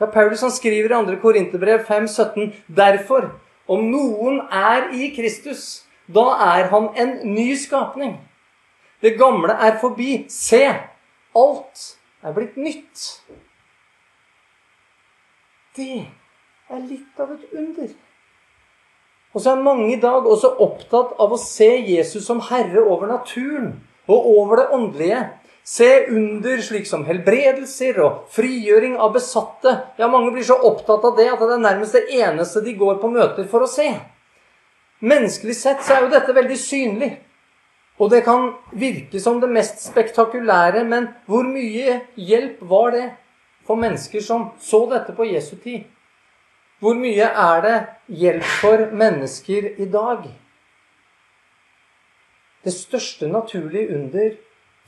Ja, 0.00 0.06
Paulus 0.06 0.42
han 0.44 0.52
skriver 0.52 0.90
i 0.90 1.04
2. 1.06 1.16
Korinterbrev 1.22 1.84
5,17.: 1.88 2.52
Derfor, 2.66 3.30
om 3.68 3.84
noen 3.90 4.42
er 4.52 4.90
i 4.92 5.08
Kristus, 5.16 5.86
da 6.06 6.26
er 6.50 6.68
han 6.72 6.90
en 6.96 7.14
ny 7.34 7.54
skapning. 7.56 8.18
Det 9.00 9.16
gamle 9.18 9.52
er 9.52 9.78
forbi. 9.80 10.26
Se, 10.28 10.64
alt 11.36 11.86
er 12.22 12.36
blitt 12.36 12.56
nytt. 12.56 13.06
Det 15.76 16.04
er 16.70 16.84
litt 16.84 17.20
av 17.20 17.32
et 17.32 17.56
under. 17.56 17.88
Og 19.36 19.42
så 19.42 19.52
er 19.52 19.64
mange 19.64 19.90
i 19.92 20.00
dag 20.00 20.24
også 20.24 20.54
opptatt 20.64 21.16
av 21.20 21.32
å 21.32 21.40
se 21.40 21.68
Jesus 21.88 22.24
som 22.24 22.40
herre 22.50 22.84
over 22.84 23.08
naturen 23.10 23.74
og 24.08 24.28
over 24.38 24.62
det 24.62 24.70
åndelige. 24.72 25.24
Se 25.66 26.06
under 26.06 26.60
slik 26.62 26.84
som 26.86 27.02
helbredelser 27.08 27.96
og 27.98 28.28
frigjøring 28.30 28.92
av 29.02 29.16
besatte. 29.16 29.72
Ja, 29.98 30.06
mange 30.06 30.30
blir 30.30 30.46
så 30.46 30.54
opptatt 30.62 31.02
av 31.08 31.16
det 31.18 31.26
at 31.32 31.42
det 31.42 31.56
er 31.56 31.64
nærmest 31.64 31.96
det 31.96 32.20
eneste 32.20 32.62
de 32.62 32.76
går 32.78 33.00
på 33.02 33.10
møter 33.10 33.48
for 33.50 33.66
å 33.66 33.70
se. 33.70 33.88
Menneskelig 35.02 35.56
sett 35.58 35.82
så 35.82 35.96
er 35.96 36.06
jo 36.06 36.12
dette 36.14 36.36
veldig 36.36 36.60
synlig. 36.60 37.10
Og 37.98 38.12
det 38.14 38.22
kan 38.28 38.52
virke 38.78 39.18
som 39.18 39.42
det 39.42 39.50
mest 39.50 39.82
spektakulære, 39.82 40.84
men 40.86 41.10
hvor 41.26 41.42
mye 41.42 41.98
hjelp 42.14 42.62
var 42.70 42.94
det 42.94 43.04
for 43.66 43.82
mennesker 43.82 44.22
som 44.22 44.52
så 44.62 44.84
dette 44.94 45.18
på 45.18 45.26
Jesu 45.26 45.56
tid? 45.56 45.82
Hvor 46.78 46.94
mye 46.94 47.26
er 47.26 47.62
det 47.66 47.76
hjelp 48.22 48.50
for 48.62 48.86
mennesker 48.94 49.72
i 49.82 49.90
dag? 49.90 50.28
Det 52.62 52.74
største 52.74 53.26
naturlige 53.26 53.96
under 53.98 54.36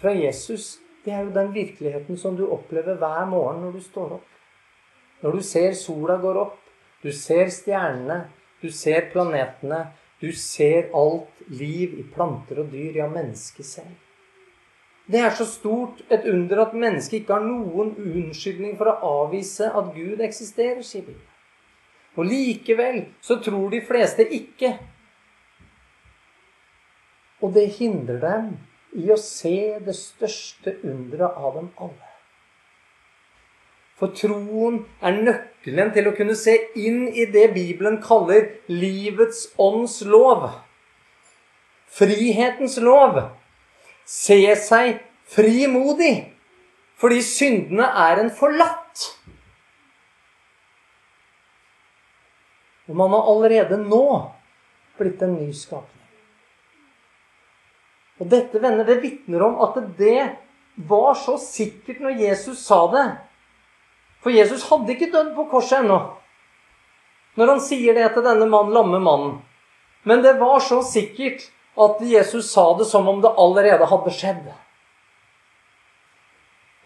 fra 0.01 0.15
Jesus, 0.15 0.79
det 1.05 1.13
er 1.13 1.27
jo 1.27 1.35
den 1.35 1.55
virkeligheten 1.55 2.19
som 2.21 2.37
du 2.37 2.47
opplever 2.51 2.99
hver 3.01 3.25
morgen 3.31 3.63
når 3.65 3.79
du 3.79 3.81
står 3.83 4.19
opp. 4.19 4.27
Når 5.23 5.39
du 5.39 5.43
ser 5.43 5.73
sola 5.75 6.19
går 6.23 6.41
opp, 6.43 6.59
du 7.03 7.11
ser 7.15 7.51
stjernene, 7.51 8.29
du 8.63 8.71
ser 8.75 9.09
planetene, 9.13 9.87
du 10.21 10.33
ser 10.35 10.91
alt 10.95 11.43
liv 11.49 11.95
i 11.99 12.05
planter 12.15 12.63
og 12.63 12.71
dyr, 12.73 12.99
ja, 12.99 13.09
mennesket 13.11 13.67
selv. 13.67 13.97
Det 15.09 15.23
er 15.25 15.33
så 15.33 15.47
stort 15.49 16.03
et 16.13 16.27
under 16.29 16.67
at 16.67 16.75
mennesket 16.77 17.23
ikke 17.23 17.39
har 17.39 17.47
noen 17.47 17.95
unnskyldning 17.97 18.77
for 18.77 18.91
å 18.91 19.13
avvise 19.25 19.71
at 19.71 19.95
Gud 19.95 20.21
eksisterer, 20.21 20.83
sier 20.85 21.07
Bibelen. 21.07 21.25
Og 22.19 22.27
likevel 22.27 23.05
så 23.23 23.39
tror 23.41 23.71
de 23.71 23.81
fleste 23.87 24.27
ikke. 24.27 24.75
Og 27.41 27.55
det 27.55 27.69
hindrer 27.79 28.19
dem 28.21 28.51
i 28.97 29.11
å 29.13 29.19
se 29.21 29.79
det 29.85 29.95
største 29.97 30.79
underet 30.87 31.37
av 31.37 31.59
dem 31.59 31.73
alle. 31.77 32.09
For 33.99 34.15
troen 34.15 34.85
er 35.03 35.19
nøkkelen 35.27 35.91
til 35.95 36.09
å 36.09 36.15
kunne 36.15 36.37
se 36.39 36.55
inn 36.79 37.09
i 37.11 37.27
det 37.27 37.49
Bibelen 37.57 37.99
kaller 38.03 38.47
livets 38.71 39.49
ånds 39.59 40.01
lov. 40.07 40.47
Frihetens 41.99 42.79
lov 42.85 43.19
se 44.09 44.39
seg 44.63 45.01
frimodig 45.29 46.15
fordi 46.99 47.21
syndene 47.23 47.87
er 48.07 48.23
en 48.23 48.31
forlatt. 48.35 49.05
Og 52.89 52.97
man 52.97 53.13
har 53.13 53.29
allerede 53.31 53.79
nå 53.83 54.05
blitt 54.99 55.23
en 55.23 55.37
ny 55.37 55.53
skapning. 55.55 55.98
Og 58.19 58.27
dette, 58.27 58.59
venner, 58.59 58.85
det 58.85 59.01
vitner 59.03 59.43
om 59.47 59.59
at 59.67 59.79
det 59.99 60.37
var 60.89 61.15
så 61.19 61.37
sikkert 61.43 62.01
når 62.03 62.21
Jesus 62.23 62.63
sa 62.67 62.85
det. 62.93 63.07
For 64.23 64.35
Jesus 64.35 64.67
hadde 64.71 64.95
ikke 64.95 65.11
dødd 65.13 65.35
på 65.37 65.47
korset 65.51 65.83
ennå. 65.83 65.99
Når 67.39 67.53
han 67.55 67.63
sier 67.63 67.95
det 67.95 68.09
til 68.15 68.27
denne 68.27 68.49
mann, 68.51 68.73
lamme 68.75 68.99
mannen. 69.03 69.37
Men 70.03 70.23
det 70.25 70.39
var 70.41 70.59
så 70.65 70.81
sikkert 70.83 71.47
at 71.79 72.03
Jesus 72.03 72.51
sa 72.51 72.73
det 72.79 72.89
som 72.91 73.07
om 73.09 73.21
det 73.23 73.35
allerede 73.39 73.87
hadde 73.87 74.15
skjedd. 74.15 74.49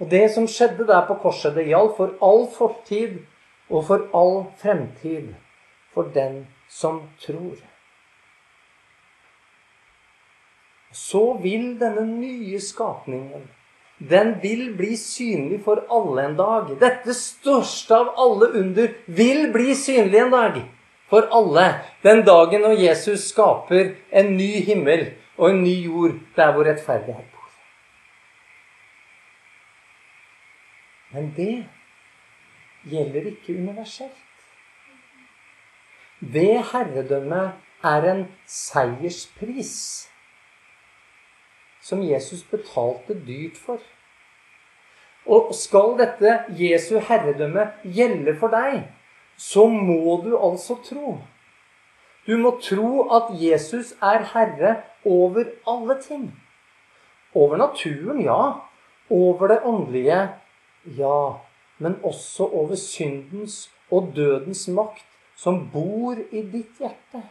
Og 0.01 0.09
det 0.11 0.27
som 0.35 0.49
skjedde 0.51 0.85
der 0.89 1.07
på 1.09 1.17
korset, 1.23 1.55
det 1.57 1.69
gjaldt 1.71 1.97
for 1.97 2.17
all 2.21 2.49
fortid 2.53 3.23
og 3.71 3.87
for 3.89 4.09
all 4.17 4.43
fremtid 4.61 5.33
for 5.95 6.13
den 6.13 6.43
som 6.69 7.07
tror. 7.23 7.72
Så 10.93 11.33
vil 11.43 11.75
denne 11.81 12.07
nye 12.07 12.61
skapningen 12.61 13.51
den 14.11 14.35
vil 14.43 14.73
bli 14.77 14.97
synlig 14.97 15.61
for 15.65 15.85
alle 15.91 16.25
en 16.27 16.37
dag. 16.37 16.71
Dette 16.81 17.15
største 17.15 17.95
av 17.95 18.15
alle 18.19 18.49
under 18.59 18.95
vil 19.07 19.45
bli 19.55 19.77
synlig 19.79 20.19
en 20.25 20.33
dag 20.33 20.59
for 21.13 21.29
alle. 21.31 21.67
Den 22.03 22.25
dagen 22.27 22.65
når 22.67 22.81
Jesus 22.83 23.29
skaper 23.31 23.95
en 24.11 24.33
ny 24.37 24.51
himmel 24.67 25.13
og 25.37 25.51
en 25.51 25.63
ny 25.63 25.77
jord 25.85 26.19
der 26.37 26.53
hvor 26.53 26.67
rettferdighet 26.67 27.29
bor. 27.31 27.51
Men 31.13 31.33
det 31.37 31.65
gjelder 32.91 33.29
ikke 33.35 33.59
universelt. 33.59 34.19
Det 36.23 36.63
herredømmet 36.73 37.85
er 37.85 38.09
en 38.11 38.25
seierspris 38.47 40.09
som 41.83 42.03
Jesus 42.03 42.45
betalte 42.47 43.17
dyrt 43.27 43.59
for. 43.59 43.83
Og 45.27 45.53
skal 45.55 45.97
dette 46.01 46.39
Jesu 46.59 46.97
herredømme 46.99 47.69
gjelde 47.83 48.35
for 48.39 48.55
deg, 48.55 48.85
så 49.39 49.67
må 49.67 50.19
du 50.25 50.35
altså 50.39 50.79
tro. 50.87 51.19
Du 52.27 52.37
må 52.39 52.57
tro 52.63 53.09
at 53.15 53.31
Jesus 53.39 53.95
er 54.03 54.27
herre 54.35 54.77
over 55.05 55.45
alle 55.67 55.99
ting. 56.03 56.29
Over 57.35 57.57
naturen, 57.57 58.23
ja. 58.23 58.53
Over 59.11 59.49
det 59.49 59.61
åndelige, 59.65 60.29
ja. 60.99 61.23
Men 61.79 61.99
også 62.05 62.47
over 62.47 62.75
syndens 62.75 63.71
og 63.91 64.13
dødens 64.17 64.69
makt 64.69 65.07
som 65.37 65.71
bor 65.73 66.15
i 66.31 66.43
ditt 66.43 66.79
hjerte. 66.79 67.23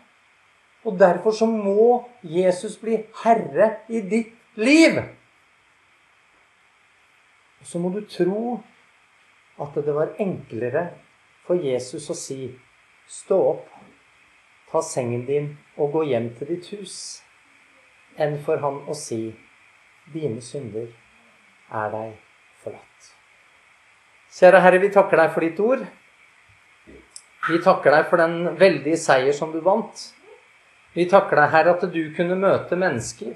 Og 0.84 1.00
derfor 1.00 1.32
så 1.32 1.46
må 1.46 2.04
Jesus 2.24 2.76
bli 2.82 2.98
herre 3.24 3.76
i 3.88 4.02
ditt 4.02 4.34
liv. 4.56 5.00
Og 7.62 7.68
så 7.68 7.80
må 7.80 7.92
du 7.94 8.02
tro 8.10 8.60
at 9.62 9.78
det 9.86 9.94
var 9.96 10.16
enklere 10.20 10.90
for 11.46 11.60
Jesus 11.62 12.10
å 12.10 12.18
si 12.18 12.44
Stå 13.12 13.36
opp, 13.44 13.66
ta 14.72 14.80
sengen 14.86 15.26
din 15.28 15.50
og 15.76 15.90
gå 15.92 16.06
hjem 16.08 16.30
til 16.38 16.48
ditt 16.54 16.70
hus, 16.72 16.94
enn 18.16 18.38
for 18.46 18.62
han 18.64 18.78
å 18.88 18.96
si 18.96 19.34
Dine 20.14 20.40
synder 20.40 20.88
er 21.76 21.92
deg 21.92 22.14
forlatt. 22.64 23.10
Kjære 24.32 24.62
Herre, 24.64 24.80
vi 24.80 24.94
takker 24.96 25.20
deg 25.20 25.34
for 25.34 25.44
ditt 25.44 25.60
ord. 25.60 25.84
Vi 27.50 27.60
takker 27.64 27.98
deg 27.98 28.08
for 28.08 28.24
den 28.24 28.56
veldige 28.62 29.02
seier 29.02 29.36
som 29.36 29.52
du 29.52 29.60
vant. 29.66 30.08
Vi 30.96 31.10
takker 31.12 31.42
deg, 31.42 31.52
Herre, 31.52 31.76
at 31.76 31.86
du 31.92 32.02
kunne 32.16 32.40
møte 32.40 32.80
mennesker 32.80 33.36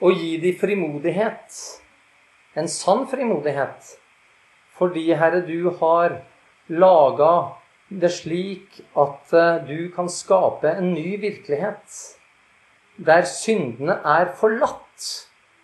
og 0.00 0.18
gi 0.18 0.36
dem 0.42 0.58
frimodighet. 0.58 1.62
En 2.58 2.68
sann 2.70 3.06
frimodighet. 3.10 3.94
Fordi, 4.78 5.08
Herre, 5.18 5.42
du 5.46 5.70
har 5.80 6.20
laga 6.68 7.32
det 7.88 8.10
slik 8.12 8.82
at 8.98 9.32
eh, 9.32 9.64
du 9.64 9.88
kan 9.94 10.10
skape 10.12 10.70
en 10.76 10.92
ny 10.92 11.16
virkelighet. 11.20 11.98
Der 12.98 13.24
syndene 13.28 13.98
er 14.04 14.34
forlatt. 14.38 15.08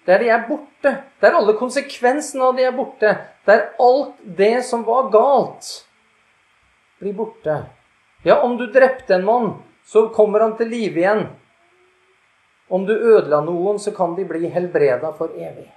Der 0.06 0.20
de 0.20 0.28
er 0.28 0.44
borte. 0.48 0.96
Der 1.20 1.36
alle 1.36 1.56
konsekvensene 1.58 2.48
av 2.48 2.56
de 2.56 2.66
er 2.66 2.76
borte. 2.76 3.14
Der 3.46 3.70
alt 3.80 4.18
det 4.38 4.64
som 4.64 4.84
var 4.86 5.10
galt, 5.12 5.68
blir 7.00 7.16
borte. 7.16 7.62
Ja, 8.24 8.40
om 8.44 8.56
du 8.56 8.66
drepte 8.72 9.16
en 9.16 9.24
mann, 9.24 9.50
så 9.84 10.08
kommer 10.08 10.40
han 10.40 10.56
til 10.56 10.70
live 10.72 11.00
igjen. 11.00 11.26
Om 12.74 12.86
du 12.88 12.94
ødela 12.94 13.40
noen, 13.44 13.78
så 13.78 13.92
kan 13.94 14.16
de 14.16 14.26
bli 14.26 14.48
helbreda 14.50 15.12
for 15.14 15.34
evig. 15.38 15.68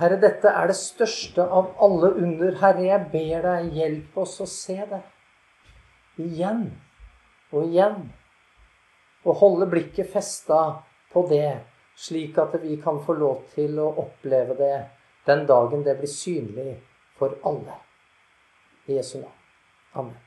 Herre, 0.00 0.18
dette 0.20 0.48
er 0.48 0.68
det 0.68 0.76
største 0.76 1.44
av 1.44 1.74
alle 1.82 2.12
under. 2.20 2.56
Herre, 2.60 2.84
jeg 2.84 3.06
ber 3.12 3.46
deg, 3.48 3.70
hjelp 3.76 4.18
oss 4.24 4.36
å 4.44 4.48
se 4.48 4.76
det. 4.90 5.02
Igjen 6.20 6.66
og 7.52 7.64
igjen. 7.64 8.02
Og 9.26 9.40
holde 9.40 9.68
blikket 9.72 10.12
festa 10.12 10.60
på 11.12 11.24
det, 11.30 11.56
slik 11.96 12.36
at 12.40 12.54
vi 12.62 12.76
kan 12.80 13.00
få 13.04 13.16
lov 13.16 13.48
til 13.54 13.80
å 13.80 13.88
oppleve 14.04 14.56
det 14.60 14.76
den 15.26 15.46
dagen 15.48 15.82
det 15.84 15.96
blir 15.98 16.12
synlig 16.12 16.76
for 17.18 17.34
alle. 17.48 17.80
I 18.86 19.00
Jesu 19.00 19.18
navn. 19.18 19.34
Amen. 19.96 20.22